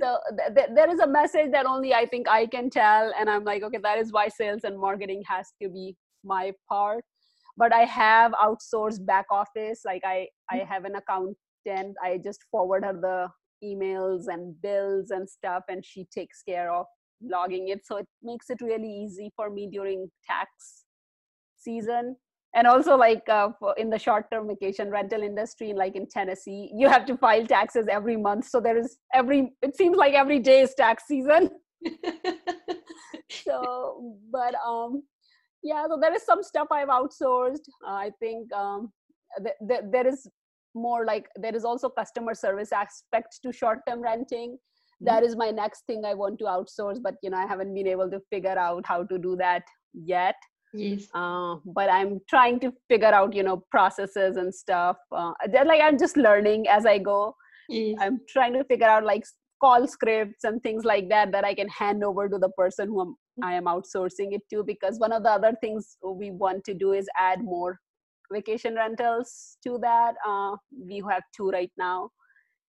so 0.01 0.19
th- 0.37 0.55
th- 0.57 0.71
there 0.75 0.91
is 0.91 1.01
a 1.01 1.07
message 1.07 1.51
that 1.53 1.67
only 1.67 1.93
i 1.93 2.07
think 2.07 2.27
i 2.29 2.47
can 2.47 2.71
tell 2.71 3.13
and 3.19 3.29
i'm 3.29 3.45
like 3.45 3.63
okay 3.63 3.79
that 3.83 3.99
is 3.99 4.11
why 4.11 4.27
sales 4.27 4.65
and 4.65 4.79
marketing 4.79 5.23
has 5.27 5.53
to 5.61 5.69
be 5.69 5.95
my 6.25 6.53
part. 6.69 7.05
But 7.57 7.73
i 7.75 7.85
have 7.85 8.33
outsourced 8.33 9.05
back 9.05 9.27
office 9.31 9.81
like 9.85 10.03
i 10.05 10.29
i 10.51 10.59
mm. 10.59 10.67
have 10.67 10.85
an 10.85 10.95
accountant. 10.97 11.97
I 12.03 12.19
just 12.23 12.45
forward 12.51 12.85
her 12.85 12.93
the 12.93 13.29
emails 13.65 14.25
and 14.29 14.61
bills 14.63 15.11
and 15.11 15.29
stuff 15.29 15.65
and 15.69 15.85
she 15.85 16.07
takes 16.15 16.43
care 16.43 16.73
of 16.73 16.87
logging 17.21 17.69
it. 17.69 17.81
So 17.85 17.97
it 17.97 18.07
makes 18.23 18.49
it 18.49 18.61
really 18.61 18.89
easy 18.89 19.33
for 19.35 19.51
me 19.51 19.69
during 19.71 20.09
tax 20.25 20.85
season 21.57 22.17
and 22.55 22.67
also 22.67 22.97
like 22.97 23.29
uh, 23.29 23.51
in 23.77 23.91
the 23.91 23.99
short 23.99 24.31
term 24.31 24.49
vacation 24.49 24.91
rental 24.91 25.23
industry 25.23 25.73
like 25.75 25.95
in 25.95 26.07
tennessee 26.07 26.71
you 26.75 26.89
have 26.89 27.05
to 27.05 27.17
file 27.17 27.47
taxes 27.47 27.87
every 27.91 28.17
month. 28.17 28.47
So 28.49 28.61
there 28.61 28.77
is 28.77 28.99
every 29.15 29.53
it 29.63 29.77
seems 29.77 29.97
like 29.97 30.15
every 30.15 30.39
day 30.39 30.61
is 30.61 30.75
tax 30.75 31.05
season. 31.07 31.51
So 33.31 34.15
but 34.31 34.55
um 34.67 35.03
yeah 35.63 35.87
so 35.89 35.99
there 36.01 36.15
is 36.15 36.25
some 36.25 36.43
stuff 36.43 36.69
i've 36.71 36.89
outsourced. 36.89 37.69
Uh, 37.87 37.99
i 38.07 38.11
think 38.21 38.53
um 38.53 38.93
th- 39.39 39.57
th- 39.69 39.85
there 39.91 40.07
is 40.07 40.29
more 40.75 41.05
like 41.05 41.29
there 41.37 41.55
is 41.55 41.65
also 41.65 41.89
customer 41.89 42.35
service 42.35 42.73
aspect 42.73 43.41
to 43.43 43.53
short 43.53 43.81
term 43.89 44.01
renting 44.01 44.53
mm-hmm. 44.53 45.05
that 45.05 45.23
is 45.23 45.37
my 45.37 45.51
next 45.51 45.83
thing 45.87 46.05
i 46.05 46.15
want 46.15 46.39
to 46.39 46.45
outsource 46.45 47.03
but 47.03 47.17
you 47.23 47.31
know 47.31 47.39
i 47.39 47.47
haven't 47.47 47.75
been 47.75 47.87
able 47.87 48.11
to 48.11 48.21
figure 48.31 48.59
out 48.59 48.87
how 48.87 49.03
to 49.03 49.19
do 49.19 49.37
that 49.37 49.63
yet 49.93 50.37
yes. 50.75 51.07
Uh, 51.15 51.57
but 51.65 51.91
i'm 51.91 52.21
trying 52.29 52.61
to 52.61 52.73
figure 52.89 53.15
out 53.21 53.35
you 53.35 53.43
know 53.43 53.63
processes 53.71 54.37
and 54.37 54.55
stuff. 54.55 54.97
Uh, 55.13 55.33
like 55.67 55.81
i'm 55.81 55.99
just 55.99 56.17
learning 56.17 56.67
as 56.69 56.87
i 56.87 56.99
go. 56.99 57.35
Yes. 57.69 57.99
i'm 58.01 58.21
trying 58.29 58.55
to 58.55 58.65
figure 58.65 58.89
out 58.89 59.05
like 59.05 59.25
call 59.61 59.87
scripts 59.87 60.45
and 60.45 60.63
things 60.63 60.85
like 60.85 61.09
that 61.09 61.33
that 61.33 61.45
i 61.45 61.53
can 61.55 61.69
hand 61.69 62.05
over 62.05 62.29
to 62.29 62.39
the 62.39 62.49
person 62.51 62.89
who 62.89 63.01
I'm, 63.01 63.17
i 63.43 63.53
am 63.55 63.65
outsourcing 63.65 64.33
it 64.33 64.43
to 64.51 64.63
because 64.65 64.99
one 64.99 65.13
of 65.13 65.23
the 65.23 65.31
other 65.31 65.53
things 65.61 65.97
we 66.03 66.31
want 66.31 66.65
to 66.65 66.75
do 66.75 66.93
is 66.93 67.09
add 67.19 67.43
more 67.43 67.79
vacation 68.33 68.75
rentals 68.75 69.57
to 69.65 69.79
that. 69.79 70.15
Uh, 70.27 70.57
we 70.87 71.03
have 71.11 71.23
two 71.37 71.51
right 71.51 71.73
now 71.79 72.11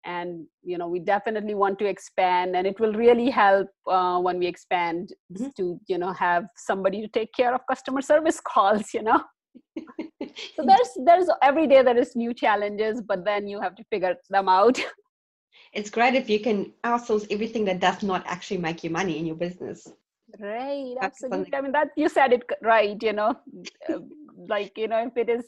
and 0.04 0.46
you 0.62 0.78
know 0.78 0.88
we 0.88 0.98
definitely 0.98 1.54
want 1.54 1.78
to 1.78 1.86
expand 1.86 2.56
and 2.56 2.66
it 2.66 2.78
will 2.80 2.92
really 2.92 3.28
help 3.28 3.68
uh, 3.86 4.18
when 4.18 4.38
we 4.38 4.46
expand 4.46 5.12
mm-hmm. 5.32 5.48
to 5.56 5.78
you 5.86 5.98
know 5.98 6.12
have 6.12 6.44
somebody 6.56 7.00
to 7.00 7.08
take 7.08 7.32
care 7.34 7.54
of 7.54 7.60
customer 7.68 8.00
service 8.12 8.40
calls 8.40 8.94
you 8.94 9.02
know? 9.02 9.22
So 10.54 10.64
there's 10.64 10.90
there's 11.04 11.28
every 11.42 11.66
day 11.66 11.82
there 11.82 11.98
is 11.98 12.14
new 12.14 12.32
challenges 12.32 13.00
but 13.00 13.24
then 13.24 13.48
you 13.48 13.60
have 13.60 13.74
to 13.76 13.84
figure 13.90 14.14
them 14.28 14.48
out. 14.48 14.78
It's 15.72 15.90
great 15.90 16.14
if 16.14 16.28
you 16.28 16.40
can 16.40 16.72
outsource 16.84 17.26
everything 17.30 17.64
that 17.66 17.80
does 17.80 18.02
not 18.02 18.24
actually 18.26 18.58
make 18.58 18.82
you 18.84 18.90
money 18.90 19.18
in 19.18 19.26
your 19.26 19.36
business. 19.36 19.86
Right 20.38 20.94
absolutely. 21.02 21.54
i 21.54 21.60
mean 21.60 21.72
that 21.72 21.88
you 21.96 22.08
said 22.08 22.32
it 22.32 22.42
right 22.62 22.96
you 23.02 23.12
know 23.12 23.34
like 24.48 24.72
you 24.76 24.86
know 24.86 25.04
if 25.04 25.16
it 25.16 25.28
is 25.28 25.44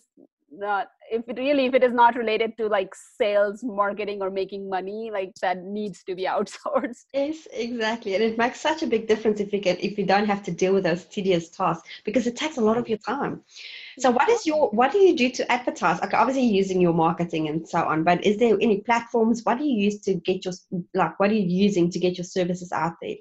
not 0.51 0.89
if 1.13 1.29
it 1.29 1.39
really 1.39 1.67
if 1.67 1.75
it 1.75 1.85
is 1.85 1.93
not 1.93 2.17
related 2.17 2.57
to 2.57 2.67
like 2.67 2.95
sales 2.95 3.63
marketing 3.63 4.23
or 4.23 4.31
making 4.31 4.69
money 4.69 5.11
like 5.13 5.35
that 5.43 5.63
needs 5.63 6.03
to 6.05 6.15
be 6.15 6.25
outsourced. 6.35 7.05
Yes 7.13 7.47
exactly. 7.53 8.15
And 8.15 8.25
it 8.25 8.39
makes 8.39 8.61
such 8.61 8.83
a 8.83 8.87
big 8.87 9.07
difference 9.07 9.41
if 9.41 9.53
you 9.53 9.61
get 9.61 9.83
if 9.85 9.99
you 9.99 10.07
don't 10.07 10.27
have 10.27 10.43
to 10.45 10.51
deal 10.51 10.73
with 10.73 10.85
those 10.85 11.05
tedious 11.05 11.49
tasks 11.51 11.89
because 12.05 12.27
it 12.27 12.37
takes 12.37 12.57
a 12.57 12.61
lot 12.61 12.79
of 12.79 12.89
your 12.89 12.99
time. 12.99 13.43
So 13.99 14.11
what 14.11 14.29
is 14.29 14.47
your 14.47 14.71
what 14.71 14.93
do 14.93 14.99
you 14.99 15.15
do 15.17 15.31
to 15.31 15.53
advertise? 15.53 16.01
Like 16.01 16.15
obviously 16.15 16.47
using 16.47 16.81
your 16.81 16.95
marketing 16.95 17.49
and 17.49 17.69
so 17.69 17.85
on 17.85 18.05
but 18.05 18.25
is 18.25 18.39
there 18.39 18.57
any 18.61 18.81
platforms? 18.81 19.45
What 19.45 19.59
do 19.59 19.65
you 19.65 19.79
use 19.79 20.01
to 20.03 20.15
get 20.15 20.45
your 20.45 20.55
like 20.95 21.21
what 21.21 21.31
are 21.31 21.35
you 21.35 21.47
using 21.47 21.91
to 21.91 21.99
get 21.99 22.17
your 22.17 22.25
services 22.25 22.73
out 22.73 22.95
there 23.03 23.17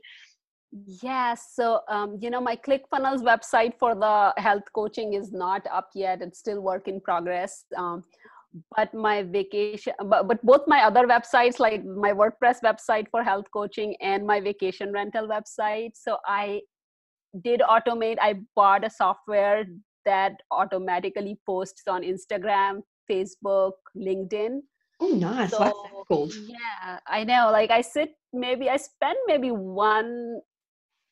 Yes. 0.71 1.49
So, 1.53 1.81
um, 1.89 2.17
you 2.21 2.29
know, 2.29 2.39
my 2.39 2.55
ClickFunnels 2.55 3.21
website 3.21 3.73
for 3.77 3.93
the 3.93 4.33
health 4.37 4.63
coaching 4.73 5.13
is 5.13 5.31
not 5.31 5.65
up 5.71 5.89
yet. 5.93 6.21
It's 6.21 6.39
still 6.39 6.61
work 6.61 6.87
in 6.87 7.01
progress. 7.01 7.65
Um, 7.75 8.03
but 8.75 8.93
my 8.93 9.23
vacation, 9.23 9.93
but, 10.05 10.27
but 10.27 10.45
both 10.45 10.61
my 10.67 10.83
other 10.83 11.07
websites, 11.07 11.59
like 11.59 11.83
my 11.85 12.11
WordPress 12.11 12.61
website 12.63 13.07
for 13.09 13.23
health 13.23 13.45
coaching 13.53 13.95
and 14.01 14.25
my 14.25 14.39
vacation 14.39 14.91
rental 14.91 15.27
website. 15.27 15.91
So 15.95 16.17
I 16.25 16.61
did 17.43 17.61
automate. 17.61 18.17
I 18.21 18.35
bought 18.55 18.85
a 18.85 18.89
software 18.89 19.65
that 20.05 20.33
automatically 20.51 21.37
posts 21.45 21.83
on 21.87 22.01
Instagram, 22.03 22.81
Facebook, 23.09 23.73
LinkedIn. 23.95 24.59
Oh, 24.99 25.09
nice. 25.15 25.51
So, 25.51 25.59
What's 25.59 25.81
that 25.83 26.05
called? 26.07 26.33
Yeah, 26.35 26.99
I 27.07 27.23
know. 27.23 27.49
Like 27.51 27.71
I 27.71 27.81
sit 27.81 28.15
maybe 28.33 28.69
I 28.69 28.77
spend 28.77 29.17
maybe 29.27 29.51
one 29.51 30.41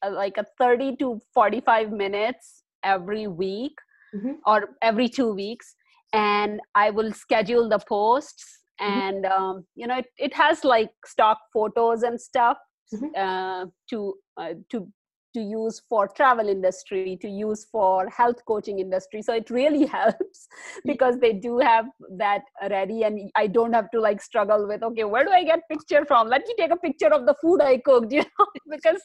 like 0.08 0.38
a 0.38 0.46
30 0.58 0.96
to 0.98 1.20
45 1.34 1.91
minutes 1.91 2.63
every 2.84 3.27
week 3.27 3.74
mm-hmm. 4.15 4.34
or 4.46 4.70
every 4.82 5.10
two 5.10 5.34
weeks 5.34 5.75
and 6.13 6.60
i 6.75 6.89
will 6.89 7.12
schedule 7.12 7.68
the 7.70 7.79
posts 7.88 8.62
mm-hmm. 8.82 9.00
and 9.00 9.25
um, 9.25 9.65
you 9.75 9.88
know 9.88 9.98
it, 9.98 10.06
it 10.18 10.34
has 10.34 10.63
like 10.63 10.89
stock 11.06 11.39
photos 11.53 12.03
and 12.03 12.20
stuff 12.20 12.58
mm-hmm. 12.94 13.08
uh, 13.15 13.65
to 13.89 14.13
uh, 14.38 14.53
to 14.70 14.88
to 15.33 15.41
use 15.41 15.81
for 15.88 16.07
travel 16.07 16.50
industry 16.50 17.17
to 17.21 17.27
use 17.27 17.65
for 17.71 18.09
health 18.09 18.38
coaching 18.48 18.79
industry. 18.79 19.21
So 19.21 19.33
it 19.33 19.50
really 19.50 19.86
helps 19.98 20.48
because 20.86 21.19
they 21.19 21.33
do 21.33 21.59
have 21.59 21.86
that 22.17 22.41
ready 22.69 23.03
and 23.03 23.31
i 23.36 23.48
don't 23.48 23.74
have 23.74 23.89
to 23.91 24.00
like 24.00 24.21
struggle 24.21 24.67
with 24.67 24.83
okay 24.83 25.03
where 25.03 25.24
do 25.25 25.31
i 25.31 25.43
get 25.43 25.59
picture 25.69 26.05
from? 26.05 26.27
Let 26.27 26.45
me 26.48 26.55
take 26.57 26.71
a 26.71 26.77
picture 26.77 27.13
of 27.13 27.25
the 27.25 27.36
food 27.41 27.62
i 27.62 27.77
cooked 27.77 28.12
you 28.17 28.24
know 28.24 28.48
because 28.69 29.01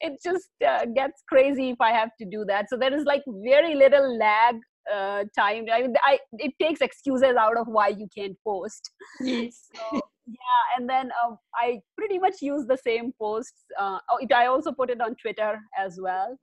it 0.00 0.18
just 0.22 0.50
uh, 0.66 0.84
gets 0.94 1.22
crazy 1.28 1.70
if 1.70 1.80
i 1.80 1.92
have 1.92 2.10
to 2.20 2.26
do 2.26 2.44
that. 2.46 2.66
So 2.68 2.76
there 2.76 2.94
is 2.94 3.04
like 3.04 3.22
very 3.26 3.74
little 3.74 4.18
lag 4.18 4.56
uh, 4.92 5.24
time. 5.38 5.66
I 5.72 5.82
mean 5.82 5.94
I, 6.04 6.18
it 6.38 6.52
takes 6.60 6.80
excuses 6.80 7.34
out 7.38 7.56
of 7.58 7.66
why 7.66 7.88
you 7.88 8.08
can't 8.16 8.36
post. 8.44 8.90
Yes. 9.20 9.68
so 9.74 10.00
yeah 10.26 10.64
and 10.76 10.88
then 10.88 11.10
uh, 11.22 11.34
i 11.54 11.80
pretty 11.96 12.18
much 12.18 12.42
use 12.42 12.66
the 12.66 12.76
same 12.76 13.12
posts 13.20 13.64
uh, 13.78 13.98
oh, 14.10 14.18
i 14.34 14.46
also 14.46 14.72
put 14.72 14.90
it 14.90 15.00
on 15.00 15.14
twitter 15.16 15.60
as 15.78 15.98
well. 16.00 16.36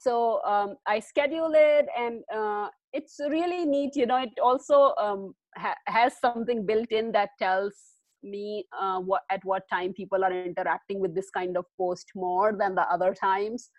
So 0.00 0.40
um, 0.44 0.76
i 0.86 1.00
schedule 1.00 1.52
it 1.54 1.86
and 1.98 2.22
uh, 2.34 2.68
it's 2.92 3.16
really 3.18 3.64
neat 3.64 3.96
you 3.96 4.06
know 4.06 4.22
it 4.22 4.38
also 4.42 4.94
um, 4.96 5.34
ha- 5.56 5.82
has 5.86 6.18
something 6.20 6.64
built 6.64 6.92
in 6.92 7.10
that 7.12 7.30
tells 7.38 7.74
me 8.22 8.64
uh, 8.80 9.00
what 9.00 9.22
at 9.30 9.44
what 9.44 9.68
time 9.68 9.92
people 9.92 10.24
are 10.24 10.32
interacting 10.32 11.00
with 11.00 11.14
this 11.14 11.30
kind 11.30 11.56
of 11.56 11.64
post 11.76 12.10
more 12.14 12.52
than 12.58 12.74
the 12.74 12.82
other 12.82 13.14
times. 13.14 13.70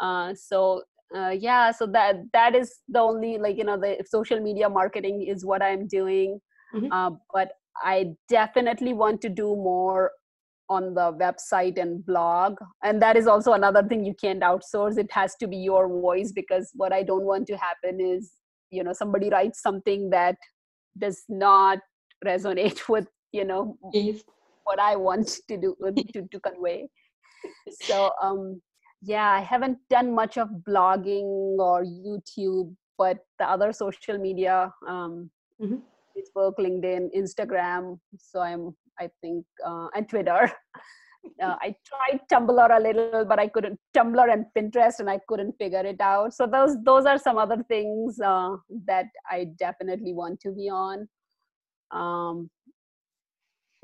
Uh, 0.00 0.34
so 0.34 0.82
uh, 1.16 1.30
yeah 1.30 1.70
so 1.70 1.86
that 1.86 2.16
that 2.32 2.54
is 2.54 2.80
the 2.88 2.98
only 2.98 3.38
like 3.38 3.56
you 3.56 3.64
know 3.64 3.76
the 3.76 3.96
social 4.04 4.40
media 4.40 4.68
marketing 4.68 5.22
is 5.22 5.44
what 5.44 5.62
i'm 5.62 5.86
doing. 5.86 6.40
Mm-hmm. 6.74 6.92
uh, 6.92 7.10
but 7.32 7.52
I 7.82 8.14
definitely 8.28 8.92
want 8.92 9.20
to 9.22 9.28
do 9.28 9.54
more 9.56 10.12
on 10.68 10.94
the 10.94 11.12
website 11.12 11.78
and 11.78 12.04
blog. 12.04 12.56
And 12.82 13.00
that 13.02 13.16
is 13.16 13.26
also 13.26 13.52
another 13.52 13.82
thing 13.82 14.04
you 14.04 14.14
can't 14.14 14.42
outsource. 14.42 14.98
It 14.98 15.10
has 15.12 15.34
to 15.36 15.46
be 15.46 15.56
your 15.56 15.88
voice 15.88 16.32
because 16.32 16.70
what 16.74 16.92
I 16.92 17.02
don't 17.02 17.24
want 17.24 17.46
to 17.48 17.56
happen 17.56 18.00
is, 18.00 18.32
you 18.70 18.82
know, 18.82 18.92
somebody 18.92 19.30
writes 19.30 19.62
something 19.62 20.10
that 20.10 20.36
does 20.98 21.24
not 21.28 21.78
resonate 22.24 22.88
with, 22.88 23.06
you 23.32 23.44
know, 23.44 23.76
yes. 23.92 24.22
what 24.64 24.80
I 24.80 24.96
want 24.96 25.28
to 25.48 25.56
do 25.56 25.76
to, 26.14 26.22
to 26.22 26.40
convey. 26.40 26.88
So 27.82 28.10
um 28.22 28.60
yeah, 29.02 29.30
I 29.30 29.40
haven't 29.40 29.78
done 29.88 30.12
much 30.14 30.36
of 30.36 30.48
blogging 30.68 31.58
or 31.58 31.84
YouTube, 31.84 32.74
but 32.98 33.18
the 33.38 33.48
other 33.48 33.72
social 33.72 34.18
media 34.18 34.72
um 34.88 35.30
mm-hmm 35.60 35.76
Facebook, 36.16 36.54
LinkedIn, 36.58 37.08
Instagram. 37.16 37.98
So 38.18 38.40
I'm, 38.40 38.74
I 38.98 39.10
think, 39.20 39.44
uh, 39.64 39.88
and 39.94 40.08
Twitter. 40.08 40.50
Uh, 41.42 41.56
I 41.60 41.74
tried 41.84 42.20
Tumblr 42.32 42.76
a 42.76 42.80
little, 42.80 43.24
but 43.24 43.40
I 43.40 43.48
couldn't. 43.48 43.80
Tumblr 43.96 44.32
and 44.32 44.46
Pinterest, 44.56 45.00
and 45.00 45.10
I 45.10 45.18
couldn't 45.26 45.56
figure 45.58 45.84
it 45.84 46.00
out. 46.00 46.32
So 46.32 46.46
those 46.46 46.76
those 46.84 47.04
are 47.04 47.18
some 47.18 47.36
other 47.36 47.64
things 47.68 48.20
uh, 48.20 48.50
that 48.86 49.06
I 49.28 49.48
definitely 49.58 50.12
want 50.12 50.38
to 50.42 50.52
be 50.52 50.70
on. 50.70 51.08
Um, 51.90 52.48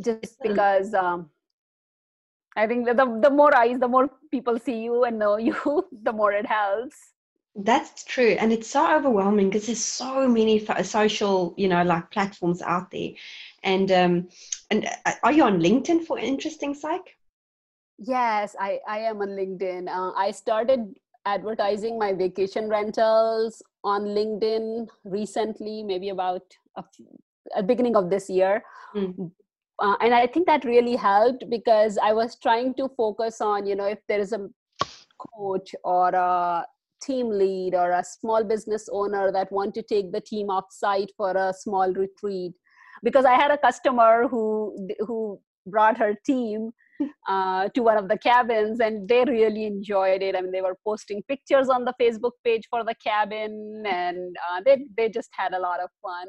just 0.00 0.36
because 0.42 0.94
um, 0.94 1.30
I 2.56 2.66
think 2.66 2.86
the 2.86 2.94
the 2.94 3.30
more 3.30 3.54
eyes, 3.56 3.78
the 3.78 3.88
more 3.88 4.08
people 4.30 4.58
see 4.58 4.82
you 4.82 5.04
and 5.04 5.18
know 5.18 5.36
you, 5.48 5.88
the 6.02 6.12
more 6.12 6.32
it 6.32 6.46
helps. 6.46 6.96
That's 7.54 8.04
true. 8.04 8.36
And 8.38 8.52
it's 8.52 8.68
so 8.68 8.96
overwhelming 8.96 9.50
because 9.50 9.66
there's 9.66 9.84
so 9.84 10.26
many 10.26 10.66
social, 10.82 11.54
you 11.58 11.68
know, 11.68 11.82
like 11.82 12.10
platforms 12.10 12.62
out 12.62 12.90
there. 12.90 13.10
And 13.62 13.92
um 13.92 14.28
and 14.70 14.88
uh, 15.04 15.12
are 15.22 15.32
you 15.32 15.44
on 15.44 15.60
LinkedIn 15.60 16.06
for 16.06 16.18
interesting 16.18 16.74
psych? 16.74 17.16
Yes, 17.98 18.56
I, 18.58 18.80
I 18.88 18.98
am 19.00 19.20
on 19.20 19.28
LinkedIn. 19.28 19.86
Uh, 19.88 20.12
I 20.16 20.30
started 20.30 20.98
advertising 21.24 21.98
my 21.98 22.12
vacation 22.12 22.68
rentals 22.68 23.62
on 23.84 24.06
LinkedIn 24.06 24.88
recently, 25.04 25.84
maybe 25.84 26.08
about 26.08 26.42
a, 26.76 26.84
a 27.54 27.62
beginning 27.62 27.94
of 27.94 28.10
this 28.10 28.28
year. 28.28 28.64
Mm. 28.96 29.30
Uh, 29.78 29.94
and 30.00 30.14
I 30.14 30.26
think 30.26 30.46
that 30.46 30.64
really 30.64 30.96
helped 30.96 31.48
because 31.50 31.98
I 31.98 32.12
was 32.12 32.36
trying 32.36 32.74
to 32.74 32.88
focus 32.96 33.40
on, 33.40 33.66
you 33.66 33.76
know, 33.76 33.86
if 33.86 33.98
there 34.08 34.20
is 34.20 34.32
a 34.32 34.48
coach 35.18 35.74
or 35.84 36.08
a 36.08 36.64
team 37.02 37.30
lead 37.30 37.74
or 37.74 37.90
a 37.92 38.04
small 38.04 38.44
business 38.44 38.88
owner 38.92 39.30
that 39.32 39.52
want 39.52 39.74
to 39.74 39.82
take 39.82 40.12
the 40.12 40.20
team 40.20 40.48
offsite 40.48 41.08
for 41.16 41.32
a 41.32 41.52
small 41.52 41.92
retreat. 41.92 42.52
Because 43.02 43.24
i 43.24 43.34
had 43.34 43.50
a 43.50 43.58
customer 43.58 44.28
who 44.28 44.76
who 45.00 45.40
brought 45.66 45.98
her 45.98 46.14
team 46.26 46.70
uh, 47.28 47.68
to 47.74 47.82
one 47.82 47.96
of 47.96 48.08
the 48.08 48.18
cabins 48.18 48.80
and 48.80 49.08
they 49.08 49.24
really 49.24 49.64
enjoyed 49.66 50.22
it. 50.22 50.36
I 50.36 50.40
mean 50.40 50.52
they 50.52 50.62
were 50.62 50.76
posting 50.84 51.22
pictures 51.28 51.68
on 51.68 51.84
the 51.84 51.94
facebook 52.00 52.32
page 52.44 52.66
for 52.70 52.84
the 52.84 52.94
cabin 53.04 53.82
and 53.86 54.36
uh, 54.48 54.60
they, 54.64 54.86
they 54.96 55.08
just 55.08 55.30
had 55.32 55.54
a 55.54 55.60
lot 55.60 55.80
of 55.80 55.90
fun. 56.02 56.28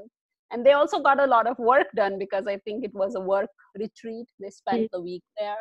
And 0.51 0.65
they 0.65 0.73
also 0.73 0.99
got 0.99 1.19
a 1.19 1.25
lot 1.25 1.47
of 1.47 1.57
work 1.57 1.88
done 1.95 2.19
because 2.19 2.47
i 2.47 2.57
think 2.57 2.83
it 2.83 2.93
was 2.93 3.15
a 3.15 3.19
work 3.19 3.49
retreat. 3.75 4.27
They 4.39 4.49
spent 4.49 4.83
mm-hmm. 4.83 4.97
the 4.97 5.01
week 5.01 5.23
there. 5.39 5.57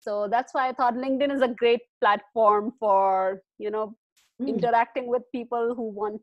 So 0.00 0.28
that's 0.30 0.54
why 0.54 0.68
i 0.68 0.72
thought 0.72 0.94
linkedin 0.94 1.34
is 1.34 1.42
a 1.42 1.48
great 1.48 1.80
platform 2.00 2.72
for 2.78 3.42
you 3.58 3.70
know 3.70 3.94
mm. 4.40 4.48
interacting 4.48 5.08
with 5.08 5.22
people 5.32 5.74
who 5.74 5.90
want 5.90 6.20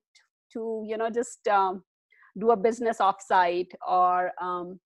to 0.53 0.83
you 0.87 0.97
know 0.97 1.09
just 1.09 1.47
um, 1.47 1.83
do 2.39 2.51
a 2.51 2.57
business 2.57 2.97
offsite 2.99 3.71
or 3.87 4.31
um, 4.41 4.79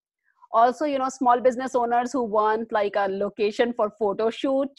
also 0.51 0.85
you 0.85 0.97
know 0.97 1.09
small 1.09 1.39
business 1.39 1.75
owners 1.75 2.11
who 2.11 2.23
want 2.23 2.71
like 2.71 2.95
a 2.95 3.07
location 3.09 3.73
for 3.73 3.91
photo 3.99 4.29
shoot 4.29 4.69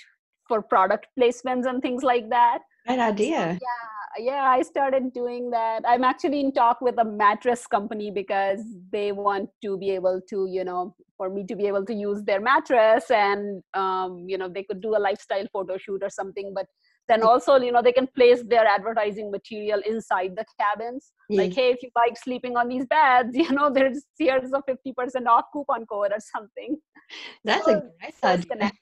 for 0.48 0.62
product 0.62 1.06
placements 1.18 1.66
and 1.66 1.80
things 1.80 2.02
like 2.02 2.28
that 2.28 2.58
Great 2.86 2.98
idea. 2.98 3.38
So, 3.38 3.58
yeah 3.62 3.90
yeah 4.18 4.42
i 4.44 4.62
started 4.62 5.12
doing 5.12 5.50
that 5.50 5.82
i'm 5.86 6.02
actually 6.02 6.40
in 6.40 6.52
talk 6.52 6.80
with 6.80 6.98
a 6.98 7.04
mattress 7.04 7.66
company 7.66 8.10
because 8.10 8.60
they 8.90 9.12
want 9.12 9.48
to 9.62 9.78
be 9.78 9.90
able 9.90 10.20
to 10.28 10.46
you 10.50 10.64
know 10.64 10.94
for 11.16 11.30
me 11.30 11.44
to 11.44 11.54
be 11.54 11.66
able 11.66 11.84
to 11.84 11.94
use 11.94 12.22
their 12.24 12.40
mattress 12.40 13.10
and 13.10 13.62
um, 13.74 14.24
you 14.26 14.36
know 14.36 14.48
they 14.48 14.64
could 14.64 14.80
do 14.80 14.96
a 14.96 14.98
lifestyle 14.98 15.46
photo 15.52 15.76
shoot 15.76 16.02
or 16.02 16.10
something 16.10 16.52
but 16.54 16.66
then 17.10 17.22
also 17.22 17.56
you 17.66 17.72
know 17.72 17.82
they 17.82 17.92
can 17.92 18.08
place 18.18 18.42
their 18.52 18.66
advertising 18.66 19.30
material 19.30 19.80
inside 19.92 20.34
the 20.36 20.44
cabins 20.58 21.12
yeah. 21.28 21.42
like 21.42 21.54
hey 21.60 21.70
if 21.70 21.82
you 21.82 21.90
like 21.96 22.16
sleeping 22.16 22.56
on 22.56 22.68
these 22.68 22.86
beds 22.86 23.36
you 23.42 23.50
know 23.52 23.70
there's 23.78 24.04
here's 24.18 24.52
a 24.52 24.62
50% 24.70 25.26
off 25.26 25.46
coupon 25.52 25.86
code 25.86 26.12
or 26.18 26.22
something 26.34 26.76
that's 27.44 27.64
so, 27.64 27.72
a 27.72 28.38
great 28.38 28.62
idea. 28.62 28.72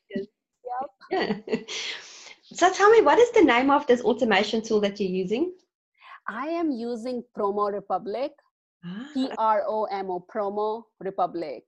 Yep. 0.71 0.89
yeah 1.11 1.59
so 2.61 2.73
tell 2.73 2.91
me 2.91 3.01
what 3.03 3.19
is 3.19 3.31
the 3.33 3.43
name 3.43 3.71
of 3.71 3.87
this 3.87 4.03
automation 4.03 4.63
tool 4.63 4.81
that 4.81 5.01
you're 5.01 5.17
using 5.25 5.53
i 6.29 6.47
am 6.47 6.71
using 6.71 7.23
promo 7.37 7.73
republic 7.73 8.33
ah. 8.85 9.09
p-r-o-m-o 9.15 10.25
promo 10.33 10.83
republic 11.01 11.65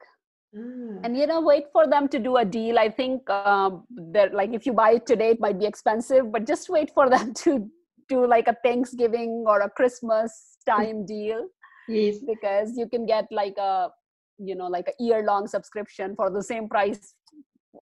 Mm. 0.57 1.01
And 1.05 1.17
you 1.17 1.27
know, 1.27 1.41
wait 1.41 1.67
for 1.73 1.87
them 1.87 2.09
to 2.09 2.19
do 2.19 2.37
a 2.37 2.45
deal. 2.45 2.79
I 2.79 2.89
think 2.89 3.29
um, 3.31 3.85
that 4.13 4.35
like 4.35 4.53
if 4.53 4.67
you 4.67 4.73
buy 4.73 4.93
it 4.93 5.07
today, 5.07 5.31
it 5.31 5.41
might 5.41 5.59
be 5.59 5.67
expensive, 5.67 6.33
but 6.33 6.47
just 6.47 6.69
wait 6.69 6.91
for 6.93 7.09
them 7.09 7.35
to 7.45 7.69
do 8.09 8.27
like 8.27 8.49
a 8.49 8.57
Thanksgiving 8.65 9.45
or 9.47 9.61
a 9.61 9.71
Christmas 9.71 10.57
time 10.67 11.07
deal. 11.15 11.47
Yes. 11.89 12.17
Because 12.27 12.77
you 12.77 12.89
can 12.89 13.07
get 13.07 13.27
like 13.31 13.57
a 13.59 13.89
you 14.39 14.55
know 14.55 14.67
like 14.67 14.89
a 14.89 15.03
year 15.03 15.23
long 15.25 15.47
subscription 15.47 16.17
for 16.17 16.31
the 16.31 16.43
same 16.43 16.69
price 16.69 17.15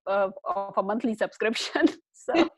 of, 0.06 0.32
of 0.44 0.74
a 0.76 0.82
monthly 0.82 1.14
subscription. 1.14 1.88
so 2.12 2.48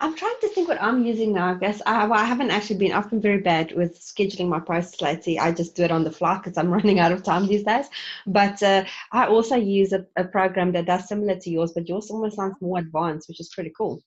I'm 0.00 0.14
trying 0.16 0.34
to 0.40 0.48
think 0.48 0.68
what 0.68 0.82
I'm 0.82 1.04
using 1.04 1.32
now. 1.32 1.52
I 1.52 1.54
guess 1.54 1.80
I, 1.86 2.06
well, 2.06 2.18
I 2.18 2.24
haven't 2.24 2.50
actually 2.50 2.78
been. 2.78 2.92
I've 2.92 3.10
been 3.10 3.20
very 3.20 3.40
bad 3.40 3.72
with 3.74 4.00
scheduling 4.00 4.48
my 4.48 4.60
posts 4.60 5.00
lately. 5.00 5.38
I 5.38 5.52
just 5.52 5.74
do 5.74 5.82
it 5.84 5.90
on 5.90 6.04
the 6.04 6.10
fly 6.10 6.38
because 6.38 6.56
I'm 6.58 6.70
running 6.78 6.98
out 6.98 7.12
of 7.12 7.22
time 7.22 7.46
these 7.46 7.64
days. 7.64 7.86
But 8.26 8.62
uh, 8.62 8.84
I 9.12 9.26
also 9.26 9.56
use 9.56 9.92
a, 9.92 10.06
a, 10.16 10.24
program 10.24 10.72
that 10.72 10.86
does 10.86 11.08
similar 11.08 11.36
to 11.36 11.50
yours, 11.50 11.72
but 11.72 11.88
yours 11.88 12.10
almost 12.10 12.36
sounds 12.36 12.56
more 12.60 12.78
advanced, 12.78 13.28
which 13.28 13.40
is 13.40 13.50
pretty 13.54 13.72
cool. 13.76 14.00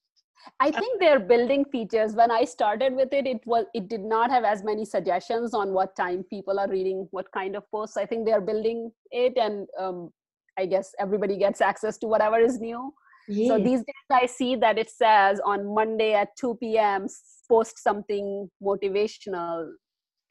I 0.60 0.72
think 0.72 1.00
they're 1.00 1.20
building 1.20 1.66
features. 1.66 2.14
When 2.14 2.32
I 2.32 2.46
started 2.46 2.96
with 2.96 3.12
it, 3.12 3.28
it 3.28 3.42
was 3.46 3.66
it 3.74 3.90
did 3.90 4.02
not 4.02 4.30
have 4.30 4.46
as 4.46 4.64
many 4.64 4.86
suggestions 4.86 5.54
on 5.54 5.74
what 5.74 5.96
time 5.96 6.24
people 6.30 6.60
are 6.60 6.70
reading 6.70 7.08
what 7.12 7.32
kind 7.32 7.56
of 7.56 7.70
posts. 7.72 7.98
I 7.98 8.06
think 8.06 8.26
they're 8.26 8.42
building 8.42 8.92
it, 9.12 9.38
and 9.38 9.68
um, 9.78 10.12
I 10.58 10.66
guess 10.66 10.94
everybody 11.00 11.38
gets 11.38 11.60
access 11.60 11.98
to 12.00 12.08
whatever 12.08 12.40
is 12.40 12.60
new 12.60 12.94
Yes. 13.28 13.48
So 13.50 13.58
these 13.58 13.80
days 13.80 14.10
I 14.12 14.26
see 14.26 14.56
that 14.56 14.78
it 14.78 14.90
says 14.90 15.40
on 15.46 15.74
Monday 15.74 16.14
at 16.14 16.30
2 16.40 16.58
p.m. 16.62 17.08
post 17.50 17.82
something 17.82 18.50
motivational, 18.64 19.70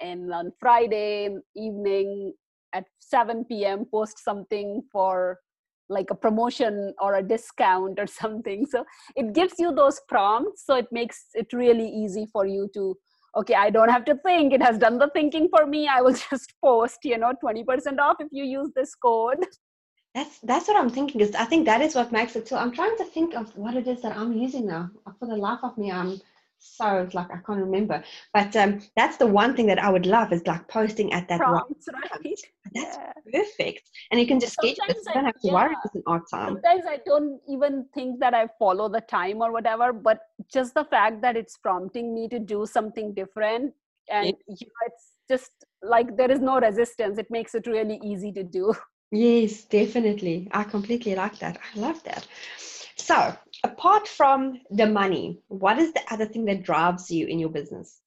and 0.00 0.32
on 0.32 0.52
Friday 0.60 1.36
evening 1.54 2.32
at 2.72 2.84
7 2.98 3.44
p.m. 3.44 3.84
post 3.90 4.22
something 4.22 4.82
for 4.92 5.38
like 5.88 6.10
a 6.10 6.14
promotion 6.14 6.92
or 7.00 7.14
a 7.14 7.22
discount 7.22 7.98
or 7.98 8.06
something. 8.22 8.66
So 8.66 8.84
it 9.14 9.32
gives 9.34 9.54
you 9.58 9.74
those 9.74 10.00
prompts. 10.08 10.64
So 10.66 10.76
it 10.76 10.86
makes 10.90 11.26
it 11.34 11.52
really 11.52 11.88
easy 11.88 12.26
for 12.32 12.46
you 12.46 12.68
to 12.74 12.96
okay 13.36 13.54
i 13.54 13.68
don't 13.70 13.90
have 13.90 14.04
to 14.04 14.14
think 14.24 14.52
it 14.52 14.62
has 14.62 14.78
done 14.78 14.98
the 14.98 15.08
thinking 15.14 15.48
for 15.54 15.66
me 15.66 15.86
i 15.86 16.00
will 16.00 16.14
just 16.30 16.54
post 16.64 16.98
you 17.04 17.18
know 17.18 17.32
20% 17.44 17.98
off 18.00 18.16
if 18.20 18.28
you 18.32 18.44
use 18.44 18.70
this 18.74 18.94
code 18.94 19.44
that's 20.16 20.38
that's 20.38 20.66
what 20.66 20.78
I'm 20.78 20.88
thinking. 20.88 21.20
Is 21.20 21.34
I 21.34 21.44
think 21.44 21.66
that 21.66 21.82
is 21.82 21.94
what 21.94 22.10
makes 22.10 22.36
it. 22.36 22.48
So 22.48 22.56
I'm 22.56 22.72
trying 22.72 22.96
to 22.96 23.04
think 23.04 23.34
of 23.34 23.54
what 23.54 23.76
it 23.76 23.86
is 23.86 24.00
that 24.00 24.16
I'm 24.16 24.32
using 24.32 24.66
now. 24.66 24.90
For 25.18 25.28
the 25.28 25.36
life 25.36 25.60
of 25.62 25.76
me, 25.76 25.92
I'm 25.92 26.18
so 26.58 27.06
like 27.12 27.30
I 27.30 27.38
can't 27.46 27.60
remember. 27.60 28.02
But 28.32 28.56
um, 28.56 28.80
that's 28.96 29.18
the 29.18 29.26
one 29.26 29.54
thing 29.54 29.66
that 29.66 29.78
I 29.78 29.90
would 29.90 30.06
love 30.06 30.32
is 30.32 30.46
like 30.46 30.66
posting 30.68 31.12
at 31.12 31.28
that 31.28 31.40
Prompts, 31.40 31.86
right. 31.92 32.34
That's 32.74 32.96
yeah. 32.96 33.12
perfect, 33.30 33.90
and 34.10 34.18
you 34.18 34.26
can 34.26 34.40
just 34.40 34.56
get 34.62 34.78
it. 34.88 34.96
You 35.06 35.12
don't 35.12 35.26
have 35.26 35.34
to 35.34 35.48
yeah. 35.48 35.52
worry 35.52 35.76
it's 35.84 35.94
an 35.94 36.02
odd 36.06 36.22
time. 36.32 36.54
Sometimes 36.62 36.84
I 36.88 36.98
don't 37.04 37.38
even 37.46 37.84
think 37.94 38.18
that 38.20 38.32
I 38.32 38.48
follow 38.58 38.88
the 38.88 39.02
time 39.02 39.42
or 39.42 39.52
whatever, 39.52 39.92
but 39.92 40.20
just 40.50 40.72
the 40.72 40.86
fact 40.86 41.20
that 41.20 41.36
it's 41.36 41.58
prompting 41.58 42.14
me 42.14 42.26
to 42.28 42.38
do 42.38 42.64
something 42.64 43.12
different, 43.12 43.74
and 44.10 44.26
yeah. 44.28 44.32
you 44.48 44.66
know, 44.66 44.86
it's 44.86 45.12
just 45.28 45.52
like 45.82 46.16
there 46.16 46.30
is 46.30 46.40
no 46.40 46.58
resistance. 46.58 47.18
It 47.18 47.30
makes 47.30 47.54
it 47.54 47.66
really 47.66 48.00
easy 48.02 48.32
to 48.32 48.42
do. 48.42 48.74
Yes, 49.12 49.64
definitely. 49.64 50.48
I 50.52 50.64
completely 50.64 51.14
like 51.14 51.38
that. 51.38 51.58
I 51.58 51.78
love 51.78 52.02
that. 52.04 52.26
So, 52.96 53.36
apart 53.62 54.08
from 54.08 54.60
the 54.70 54.86
money, 54.86 55.40
what 55.48 55.78
is 55.78 55.92
the 55.92 56.02
other 56.10 56.26
thing 56.26 56.44
that 56.46 56.64
drives 56.64 57.10
you 57.10 57.26
in 57.26 57.38
your 57.38 57.50
business? 57.50 58.00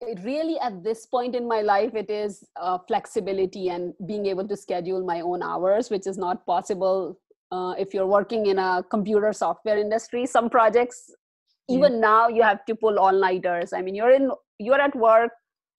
It 0.00 0.18
really, 0.22 0.58
at 0.60 0.82
this 0.82 1.06
point 1.06 1.34
in 1.34 1.46
my 1.46 1.60
life, 1.60 1.94
it 1.94 2.10
is 2.10 2.44
uh, 2.60 2.78
flexibility 2.86 3.68
and 3.68 3.94
being 4.06 4.26
able 4.26 4.46
to 4.48 4.56
schedule 4.56 5.04
my 5.04 5.20
own 5.20 5.42
hours, 5.42 5.90
which 5.90 6.06
is 6.06 6.18
not 6.18 6.44
possible 6.46 7.18
uh, 7.52 7.74
if 7.78 7.94
you're 7.94 8.06
working 8.06 8.46
in 8.46 8.58
a 8.58 8.82
computer 8.90 9.32
software 9.32 9.78
industry. 9.78 10.26
Some 10.26 10.50
projects, 10.50 11.10
even 11.68 11.94
yeah. 11.94 12.00
now, 12.00 12.28
you 12.28 12.42
have 12.42 12.64
to 12.66 12.74
pull 12.74 12.98
all 12.98 13.12
nighters. 13.12 13.72
I 13.72 13.82
mean, 13.82 13.94
you're 13.94 14.12
in, 14.12 14.30
you're 14.58 14.80
at 14.80 14.94
work 14.94 15.32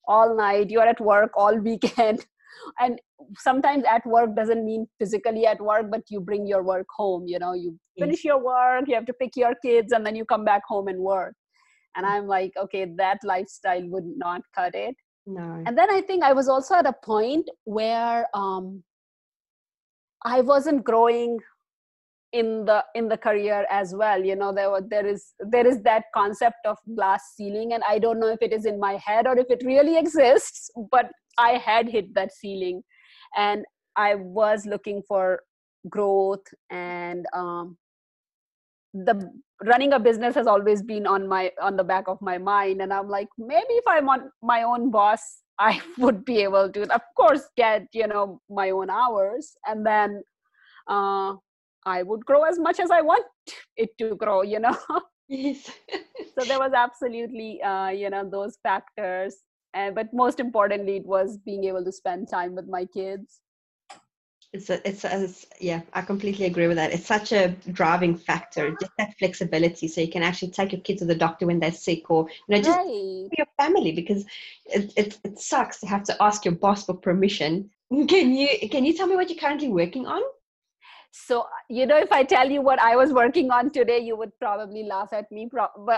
all 0.08 0.36
night, 0.36 0.70
you're 0.70 0.86
at 0.86 1.00
work 1.00 1.32
all 1.36 1.56
weekend 1.70 2.26
and 2.80 3.00
sometimes 3.38 3.84
at 3.88 4.04
work 4.06 4.34
doesn't 4.36 4.64
mean 4.64 4.86
physically 4.98 5.46
at 5.46 5.60
work 5.60 5.86
but 5.90 6.02
you 6.08 6.20
bring 6.20 6.46
your 6.46 6.62
work 6.62 6.86
home 6.96 7.24
you 7.26 7.38
know 7.38 7.52
you 7.54 7.78
finish 7.98 8.24
your 8.24 8.42
work 8.42 8.84
you 8.86 8.94
have 8.94 9.06
to 9.06 9.12
pick 9.14 9.36
your 9.36 9.54
kids 9.64 9.92
and 9.92 10.04
then 10.04 10.14
you 10.14 10.24
come 10.24 10.44
back 10.44 10.62
home 10.66 10.88
and 10.88 10.98
work. 10.98 11.34
And 11.96 12.06
mm. 12.06 12.10
i'm 12.10 12.26
like 12.26 12.52
okay 12.56 12.86
that 12.96 13.18
lifestyle 13.24 13.86
would 13.88 14.06
not 14.16 14.42
cut 14.54 14.74
it. 14.74 14.94
No. 15.26 15.62
And 15.66 15.76
then 15.76 15.90
i 15.90 16.00
think 16.00 16.22
i 16.22 16.32
was 16.32 16.48
also 16.48 16.74
at 16.74 16.86
a 16.86 16.94
point 17.04 17.48
where 17.64 18.26
um 18.34 18.82
i 20.24 20.40
wasn't 20.40 20.84
growing 20.84 21.38
in 22.36 22.64
the 22.66 22.84
in 22.94 23.08
the 23.08 23.16
career 23.16 23.66
as 23.70 23.94
well. 23.94 24.22
You 24.22 24.36
know 24.36 24.52
there 24.52 24.80
there 24.94 25.06
is 25.06 25.32
there 25.40 25.66
is 25.66 25.82
that 25.82 26.04
concept 26.14 26.66
of 26.72 26.76
glass 26.94 27.22
ceiling 27.36 27.72
and 27.72 27.82
i 27.88 27.98
don't 27.98 28.20
know 28.20 28.32
if 28.36 28.42
it 28.48 28.52
is 28.58 28.66
in 28.72 28.78
my 28.80 28.92
head 29.06 29.26
or 29.26 29.38
if 29.38 29.54
it 29.56 29.62
really 29.64 29.96
exists 30.02 30.70
but 30.90 31.10
i 31.38 31.50
had 31.70 31.88
hit 31.88 32.14
that 32.14 32.32
ceiling. 32.42 32.82
And 33.36 33.64
i 33.96 34.14
was 34.14 34.66
looking 34.66 35.02
for 35.08 35.40
growth 35.88 36.46
and 36.70 37.26
um, 37.32 37.76
the 38.92 39.16
running 39.64 39.92
a 39.92 39.98
business 39.98 40.34
has 40.34 40.46
always 40.46 40.82
been 40.82 41.06
on 41.06 41.26
my 41.28 41.50
on 41.62 41.76
the 41.76 41.84
back 41.84 42.08
of 42.08 42.20
my 42.20 42.38
mind. 42.38 42.82
And 42.82 42.92
i'm 42.92 43.08
like 43.08 43.28
maybe 43.38 43.80
if 43.82 43.90
i'm 43.96 44.08
on 44.08 44.30
my 44.42 44.62
own 44.62 44.90
boss 44.90 45.26
i 45.58 45.80
would 45.96 46.24
be 46.24 46.40
able 46.42 46.70
to 46.70 46.82
of 46.94 47.02
course 47.16 47.44
get 47.56 47.86
you 47.92 48.06
know 48.06 48.40
my 48.50 48.70
own 48.70 48.90
hours. 48.90 49.52
And 49.66 49.86
then 49.86 50.22
uh, 50.88 51.34
i 51.86 52.02
would 52.02 52.24
grow 52.26 52.42
as 52.44 52.58
much 52.58 52.80
as 52.80 52.90
i 52.90 53.00
want 53.00 53.24
it 53.76 53.96
to 53.98 54.14
grow 54.14 54.42
you 54.42 54.60
know? 54.60 54.76
Yes. 55.28 55.70
So 56.38 56.44
there 56.44 56.58
was 56.58 56.72
absolutely 56.72 57.62
uh, 57.62 57.88
you 57.88 58.10
know 58.10 58.28
those 58.28 58.58
factors 58.62 59.36
and 59.74 59.94
but 59.94 60.12
most 60.12 60.38
importantly 60.38 60.96
it 60.96 61.06
was 61.06 61.38
being 61.38 61.64
able 61.64 61.84
to 61.84 61.92
spend 61.92 62.28
time 62.28 62.54
with 62.54 62.68
my 62.68 62.84
kids. 62.84 63.40
It's 64.52 64.70
a, 64.70 64.88
it's, 64.88 65.04
a, 65.04 65.24
it's 65.24 65.46
yeah 65.60 65.82
i 65.92 66.00
completely 66.02 66.46
agree 66.46 66.68
with 66.68 66.76
that. 66.76 66.92
It's 66.92 67.06
such 67.06 67.32
a 67.32 67.48
driving 67.72 68.16
factor 68.16 68.70
just 68.80 68.92
that 68.98 69.14
flexibility 69.18 69.88
so 69.88 70.00
you 70.00 70.10
can 70.10 70.22
actually 70.22 70.52
take 70.52 70.72
your 70.72 70.80
kids 70.82 71.00
to 71.00 71.06
the 71.06 71.14
doctor 71.14 71.46
when 71.46 71.58
they're 71.58 71.72
sick 71.72 72.10
or 72.10 72.28
you 72.48 72.54
know 72.54 72.62
just 72.62 72.78
right. 72.78 73.28
your 73.36 73.46
family 73.58 73.92
because 73.92 74.24
it, 74.66 74.92
it, 74.96 75.18
it 75.24 75.38
sucks 75.38 75.80
to 75.80 75.86
have 75.86 76.04
to 76.04 76.22
ask 76.22 76.44
your 76.44 76.54
boss 76.54 76.84
for 76.86 76.94
permission. 76.94 77.70
Can 77.90 78.34
you 78.34 78.68
can 78.70 78.84
you 78.84 78.94
tell 78.94 79.06
me 79.06 79.16
what 79.16 79.28
you're 79.28 79.38
currently 79.38 79.68
working 79.68 80.06
on 80.06 80.22
so 81.24 81.44
you 81.70 81.86
know 81.86 81.96
if 81.96 82.12
i 82.12 82.22
tell 82.22 82.50
you 82.50 82.60
what 82.60 82.78
i 82.78 82.94
was 82.94 83.12
working 83.12 83.50
on 83.50 83.70
today 83.70 83.98
you 83.98 84.16
would 84.16 84.32
probably 84.38 84.82
laugh 84.84 85.12
at 85.12 85.30
me 85.32 85.48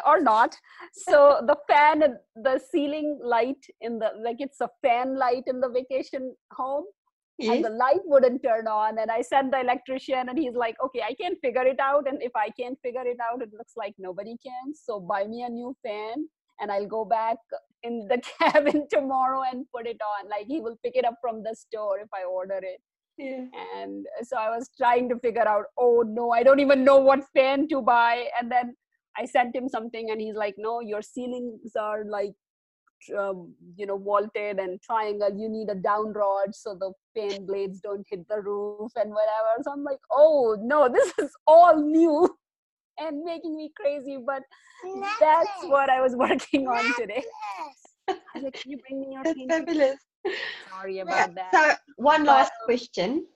or 0.07 0.20
not. 0.20 0.57
So 0.92 1.40
the 1.46 1.57
fan 1.68 2.04
the 2.37 2.61
ceiling 2.70 3.18
light 3.22 3.66
in 3.81 3.98
the 3.98 4.11
like 4.22 4.37
it's 4.38 4.61
a 4.61 4.68
fan 4.83 5.18
light 5.18 5.44
in 5.46 5.61
the 5.61 5.68
vacation 5.68 6.35
home. 6.52 6.85
Yes. 7.40 7.54
and 7.54 7.64
the 7.64 7.70
light 7.70 8.00
wouldn't 8.04 8.42
turn 8.42 8.66
on 8.66 8.98
and 8.98 9.12
i 9.12 9.22
sent 9.22 9.52
the 9.52 9.61
electrician 9.61 10.28
and 10.28 10.37
he's 10.37 10.57
like 10.62 10.74
okay 10.85 11.02
i 11.09 11.14
can't 11.20 11.38
figure 11.40 11.62
it 11.72 11.78
out 11.78 12.09
and 12.09 12.20
if 12.20 12.33
i 12.35 12.48
can't 12.61 12.76
figure 12.87 13.04
it 13.11 13.18
out 13.26 13.42
it 13.42 13.52
looks 13.57 13.74
like 13.76 13.94
nobody 13.96 14.35
can. 14.44 14.74
So 14.74 14.98
buy 14.98 15.24
me 15.24 15.42
a 15.42 15.48
new 15.48 15.76
fan 15.85 16.26
and 16.61 16.72
i'll 16.72 16.88
go 16.94 17.04
back 17.04 17.37
in 17.85 18.09
the 18.09 18.20
cabin 18.38 18.88
tomorrow 18.90 19.42
and 19.50 19.66
put 19.72 19.87
it 19.87 20.00
on. 20.14 20.28
Like 20.28 20.46
he 20.48 20.61
will 20.61 20.76
pick 20.85 20.96
it 20.96 21.04
up 21.04 21.14
from 21.20 21.44
the 21.44 21.54
store 21.54 22.00
if 22.00 22.09
i 22.12 22.24
order 22.24 22.59
it 22.61 22.81
yeah. 23.18 23.44
And 23.76 24.07
so 24.22 24.37
I 24.37 24.50
was 24.50 24.70
trying 24.76 25.09
to 25.09 25.18
figure 25.18 25.46
out, 25.46 25.64
oh 25.76 26.04
no, 26.07 26.31
I 26.31 26.42
don't 26.42 26.61
even 26.61 26.85
know 26.85 26.98
what 26.98 27.24
fan 27.35 27.68
to 27.68 27.83
buy. 27.83 28.28
And 28.40 28.50
then 28.50 28.76
I 29.16 29.24
sent 29.24 29.54
him 29.54 29.68
something 29.68 30.11
and 30.11 30.20
he's 30.20 30.37
like, 30.37 30.54
no, 30.57 30.81
your 30.81 31.02
ceilings 31.02 31.72
are 31.78 32.04
like, 32.04 32.35
um, 33.16 33.54
you 33.76 33.87
know, 33.87 33.98
vaulted 33.98 34.59
and 34.59 34.81
triangle. 34.81 35.31
You 35.37 35.48
need 35.48 35.68
a 35.68 35.74
down 35.74 36.12
rod 36.12 36.54
so 36.54 36.74
the 36.78 36.92
fan 37.14 37.46
blades 37.46 37.81
don't 37.81 38.07
hit 38.09 38.28
the 38.28 38.40
roof 38.40 38.92
and 38.96 39.11
whatever. 39.11 39.62
So 39.62 39.72
I'm 39.72 39.85
like, 39.85 40.00
oh 40.12 40.57
no, 40.61 40.88
this 40.92 41.12
is 41.18 41.31
all 41.46 41.76
new. 41.76 42.28
and 43.00 43.22
making 43.24 43.57
me 43.57 43.70
crazy. 43.76 44.18
But 44.24 44.42
that's 45.20 45.50
what 45.64 45.88
I 45.88 46.00
was 46.00 46.14
working 46.16 46.66
on 46.66 46.85
today. 46.98 47.24
I 48.09 48.14
was 48.35 48.42
like, 48.44 48.54
can 48.54 48.70
you 48.72 48.78
bring 48.78 49.00
me 49.00 49.09
your 49.12 49.24
That's 49.24 49.38
fabulous. 49.48 49.98
Sorry 50.70 51.00
about 51.00 51.35
that. 51.35 51.52
So, 51.52 51.74
one 51.96 52.24
last 52.24 52.52
But- 52.61 52.66
question. 52.66 53.26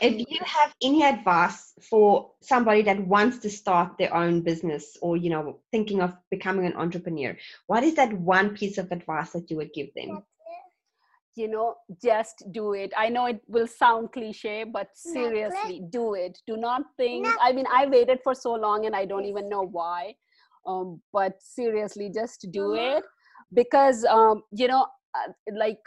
If 0.00 0.18
you 0.18 0.38
have 0.40 0.74
any 0.82 1.04
advice 1.04 1.74
for 1.82 2.32
somebody 2.40 2.80
that 2.82 3.06
wants 3.06 3.38
to 3.40 3.50
start 3.50 3.98
their 3.98 4.14
own 4.14 4.40
business 4.40 4.96
or, 5.02 5.18
you 5.18 5.28
know, 5.28 5.60
thinking 5.70 6.00
of 6.00 6.16
becoming 6.30 6.64
an 6.64 6.74
entrepreneur, 6.76 7.36
what 7.66 7.84
is 7.84 7.94
that 7.96 8.10
one 8.14 8.56
piece 8.56 8.78
of 8.78 8.90
advice 8.90 9.32
that 9.32 9.50
you 9.50 9.58
would 9.58 9.74
give 9.74 9.92
them? 9.92 10.24
you 11.34 11.48
know 11.48 11.76
just 12.02 12.44
do 12.52 12.74
it 12.74 12.92
i 12.96 13.08
know 13.08 13.26
it 13.26 13.40
will 13.48 13.66
sound 13.66 14.12
cliche 14.12 14.64
but 14.64 14.88
seriously 14.94 15.82
do 15.90 16.14
it 16.14 16.38
do 16.46 16.56
not 16.56 16.82
think 16.96 17.26
i 17.40 17.52
mean 17.52 17.64
i 17.72 17.86
waited 17.86 18.18
for 18.22 18.34
so 18.34 18.52
long 18.52 18.84
and 18.86 18.94
i 18.94 19.04
don't 19.04 19.24
even 19.24 19.48
know 19.48 19.62
why 19.62 20.14
um, 20.66 21.00
but 21.12 21.40
seriously 21.40 22.10
just 22.14 22.46
do 22.52 22.74
it 22.74 23.02
because 23.54 24.04
um, 24.04 24.42
you 24.52 24.68
know 24.68 24.86
uh, 25.14 25.32
like 25.54 25.78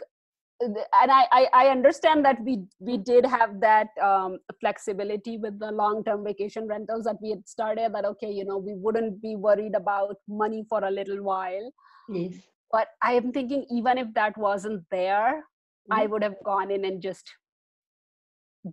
and 0.60 1.10
I, 1.12 1.26
I 1.32 1.48
i 1.52 1.68
understand 1.68 2.24
that 2.24 2.42
we 2.42 2.64
we 2.80 2.96
did 2.96 3.26
have 3.26 3.60
that 3.60 3.88
um, 4.02 4.38
flexibility 4.60 5.36
with 5.38 5.58
the 5.58 5.70
long 5.70 6.02
term 6.04 6.24
vacation 6.24 6.66
rentals 6.66 7.04
that 7.04 7.16
we 7.22 7.30
had 7.30 7.46
started 7.48 7.92
that 7.94 8.06
okay 8.06 8.30
you 8.30 8.44
know 8.44 8.58
we 8.58 8.74
wouldn't 8.74 9.20
be 9.22 9.36
worried 9.36 9.74
about 9.74 10.16
money 10.28 10.64
for 10.68 10.82
a 10.84 10.90
little 10.90 11.22
while 11.22 11.70
Yes. 12.08 12.48
but 12.70 12.88
i 13.02 13.12
am 13.12 13.32
thinking 13.32 13.66
even 13.70 13.98
if 13.98 14.12
that 14.14 14.36
wasn't 14.38 14.84
there 14.90 15.44
i 15.90 16.00
Mhm. 16.00 16.10
would 16.12 16.22
have 16.22 16.36
gone 16.44 16.70
in 16.70 16.84
and 16.84 17.02
just 17.02 17.34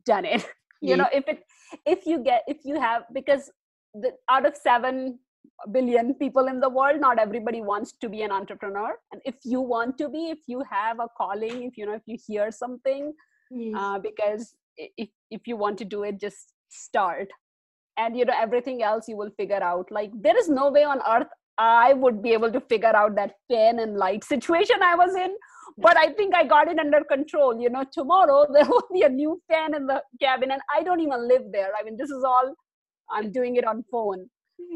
done 0.06 0.26
it 0.26 0.46
you 0.82 0.98
know 0.98 1.08
if 1.13 1.28
it 1.28 1.44
if 1.86 2.06
you 2.06 2.20
get 2.20 2.44
if 2.48 2.58
you 2.66 2.80
have 2.80 3.04
because 3.13 3.52
the 3.94 4.12
out 4.30 4.46
of 4.46 4.56
7 4.56 5.20
billion 5.71 6.13
people 6.15 6.47
in 6.47 6.60
the 6.60 6.69
world 6.69 6.99
not 6.99 7.19
everybody 7.19 7.62
wants 7.62 7.93
to 8.02 8.10
be 8.10 8.21
an 8.21 8.32
entrepreneur. 8.32 8.95
And 9.12 9.21
if 9.26 9.36
you 9.43 9.62
want 9.62 9.97
to 9.99 10.10
be 10.10 10.30
if 10.30 10.39
you 10.47 10.63
have 10.69 10.99
a 10.99 11.08
calling 11.17 11.63
if 11.63 11.78
you 11.78 11.86
know 11.86 11.93
if 11.93 12.04
you 12.06 12.17
hear 12.28 12.52
something 12.52 13.13
Yes. 13.52 13.76
uh, 13.78 13.99
because 13.99 14.56
if 14.78 15.10
if 15.30 15.47
you 15.47 15.56
want 15.58 15.78
to 15.80 15.86
do 15.86 16.04
it 16.04 16.19
just 16.19 16.54
start. 16.69 17.28
And 17.97 18.17
you 18.17 18.26
know 18.26 18.34
everything 18.39 18.82
else 18.84 19.08
you 19.08 19.17
will 19.17 19.32
figure 19.38 19.62
out. 19.63 19.91
Like 19.91 20.12
there 20.21 20.38
is 20.38 20.49
no 20.49 20.71
way 20.71 20.84
on 20.84 21.02
earth 21.08 21.28
i 21.60 21.93
would 21.93 22.21
be 22.23 22.32
able 22.34 22.52
to 22.52 22.60
figure 22.62 22.95
out 22.95 23.15
that 23.15 23.36
fan 23.52 23.78
and 23.80 23.95
light 23.95 24.23
situation 24.34 24.82
i 24.82 24.95
was 24.95 25.15
in. 25.15 25.36
But 25.78 25.97
i 25.97 26.10
think 26.13 26.36
i 26.36 26.43
got 26.43 26.67
it 26.67 26.80
under 26.80 27.04
control. 27.04 27.60
You 27.62 27.69
know 27.69 27.86
tomorrow 27.91 28.45
there 28.54 28.65
will 28.65 28.88
be 28.91 29.04
a 29.04 29.10
new 29.10 29.41
fan 29.52 29.76
in 29.76 29.86
the 29.88 30.02
cabin 30.19 30.52
and 30.52 30.62
i 30.76 30.84
don't 30.84 30.99
even 30.99 31.28
live 31.28 31.43
there. 31.52 31.71
I 31.80 31.84
mean 31.84 31.97
this 31.97 32.10
is 32.10 32.23
all 32.23 32.54
i'm 33.12 33.32
doing 33.32 33.56
it 33.58 33.65
on 33.67 33.84
phone 33.91 34.30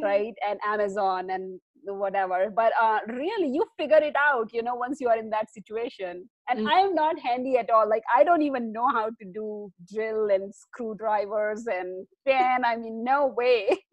right? 0.04 0.34
And 0.48 0.60
amazon 0.66 1.30
and 1.30 1.60
whatever. 1.86 2.52
But 2.54 2.74
uh, 2.82 3.00
really 3.08 3.48
you 3.50 3.66
figure 3.78 4.02
it 4.02 4.16
out 4.18 4.50
you 4.54 4.62
know 4.62 4.76
once 4.76 5.00
you 5.00 5.08
are 5.10 5.18
in 5.18 5.30
that 5.32 5.52
situation. 5.54 6.30
And 6.50 6.60
Mm. 6.60 6.68
i 6.74 6.80
am 6.80 6.94
not 6.96 7.20
handy 7.20 7.58
at 7.58 7.70
all. 7.70 7.88
Like 7.90 8.04
i 8.16 8.24
don't 8.24 8.42
even 8.42 8.72
know 8.72 8.88
how 8.90 9.08
to 9.08 9.26
do 9.34 9.72
drill 9.94 10.30
and 10.30 10.54
screwdrivers 10.54 11.66
and 11.68 12.08
fan. 12.26 12.66
I 12.66 12.76
mean 12.78 13.04
no 13.04 13.28
way. 13.28 13.68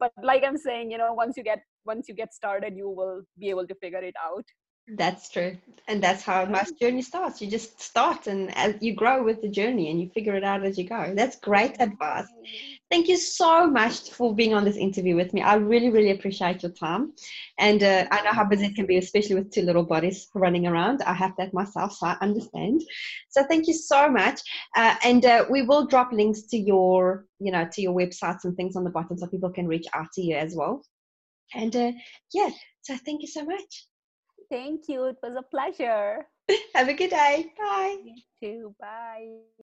But 0.00 0.12
like 0.22 0.42
i'm 0.44 0.56
saying 0.56 0.90
you 0.90 0.98
know 0.98 1.12
once 1.12 1.36
you 1.36 1.44
get 1.44 1.60
once 1.84 2.08
you 2.08 2.14
get 2.14 2.34
started 2.34 2.76
you 2.76 2.88
will 2.88 3.22
be 3.38 3.50
able 3.50 3.66
to 3.68 3.74
figure 3.76 4.00
it 4.02 4.14
out 4.22 4.44
That's 4.88 5.30
true. 5.30 5.56
And 5.86 6.02
that's 6.02 6.22
how 6.22 6.44
most 6.44 6.78
journey 6.80 7.02
starts. 7.02 7.40
You 7.40 7.48
just 7.48 7.80
start 7.80 8.26
and 8.26 8.54
as 8.56 8.74
you 8.80 8.94
grow 8.94 9.22
with 9.22 9.40
the 9.40 9.48
journey 9.48 9.90
and 9.90 10.00
you 10.00 10.08
figure 10.10 10.34
it 10.34 10.44
out 10.44 10.64
as 10.64 10.76
you 10.76 10.88
go. 10.88 11.12
That's 11.14 11.38
great 11.38 11.76
advice. 11.80 12.26
Thank 12.90 13.08
you 13.08 13.16
so 13.16 13.66
much 13.68 14.10
for 14.10 14.34
being 14.34 14.54
on 14.54 14.64
this 14.64 14.76
interview 14.76 15.16
with 15.16 15.32
me. 15.32 15.40
I 15.40 15.54
really, 15.54 15.88
really 15.88 16.10
appreciate 16.10 16.62
your 16.62 16.72
time. 16.72 17.12
And 17.58 17.82
uh, 17.82 18.06
I 18.10 18.22
know 18.22 18.32
how 18.32 18.44
busy 18.44 18.66
it 18.66 18.74
can 18.74 18.86
be, 18.86 18.98
especially 18.98 19.36
with 19.36 19.52
two 19.52 19.62
little 19.62 19.84
bodies 19.84 20.28
running 20.34 20.66
around. 20.66 21.00
I 21.02 21.14
have 21.14 21.32
that 21.38 21.54
myself, 21.54 21.92
so 21.92 22.08
I 22.08 22.16
understand. 22.20 22.82
So 23.30 23.44
thank 23.44 23.68
you 23.68 23.74
so 23.74 24.10
much. 24.10 24.40
Uh, 24.76 24.96
and 25.04 25.24
uh, 25.24 25.46
we 25.48 25.62
will 25.62 25.86
drop 25.86 26.12
links 26.12 26.42
to 26.50 26.58
your, 26.58 27.24
you 27.38 27.52
know, 27.52 27.66
to 27.72 27.80
your 27.80 27.94
websites 27.94 28.44
and 28.44 28.56
things 28.56 28.76
on 28.76 28.84
the 28.84 28.90
bottom 28.90 29.16
so 29.16 29.26
people 29.26 29.50
can 29.50 29.68
reach 29.68 29.86
out 29.94 30.08
to 30.14 30.22
you 30.22 30.36
as 30.36 30.54
well. 30.54 30.82
And 31.54 31.74
uh, 31.74 31.92
yeah, 32.34 32.50
so 32.82 32.96
thank 33.06 33.22
you 33.22 33.28
so 33.28 33.44
much. 33.44 33.86
Thank 34.52 34.88
you 34.88 35.06
it 35.06 35.18
was 35.24 35.36
a 35.36 35.42
pleasure 35.42 36.30
Have 36.74 36.88
a 36.88 36.94
good 36.94 37.10
day. 37.10 37.52
Bye. 37.58 37.98
you 38.04 38.16
too 38.42 38.76
bye 38.80 39.52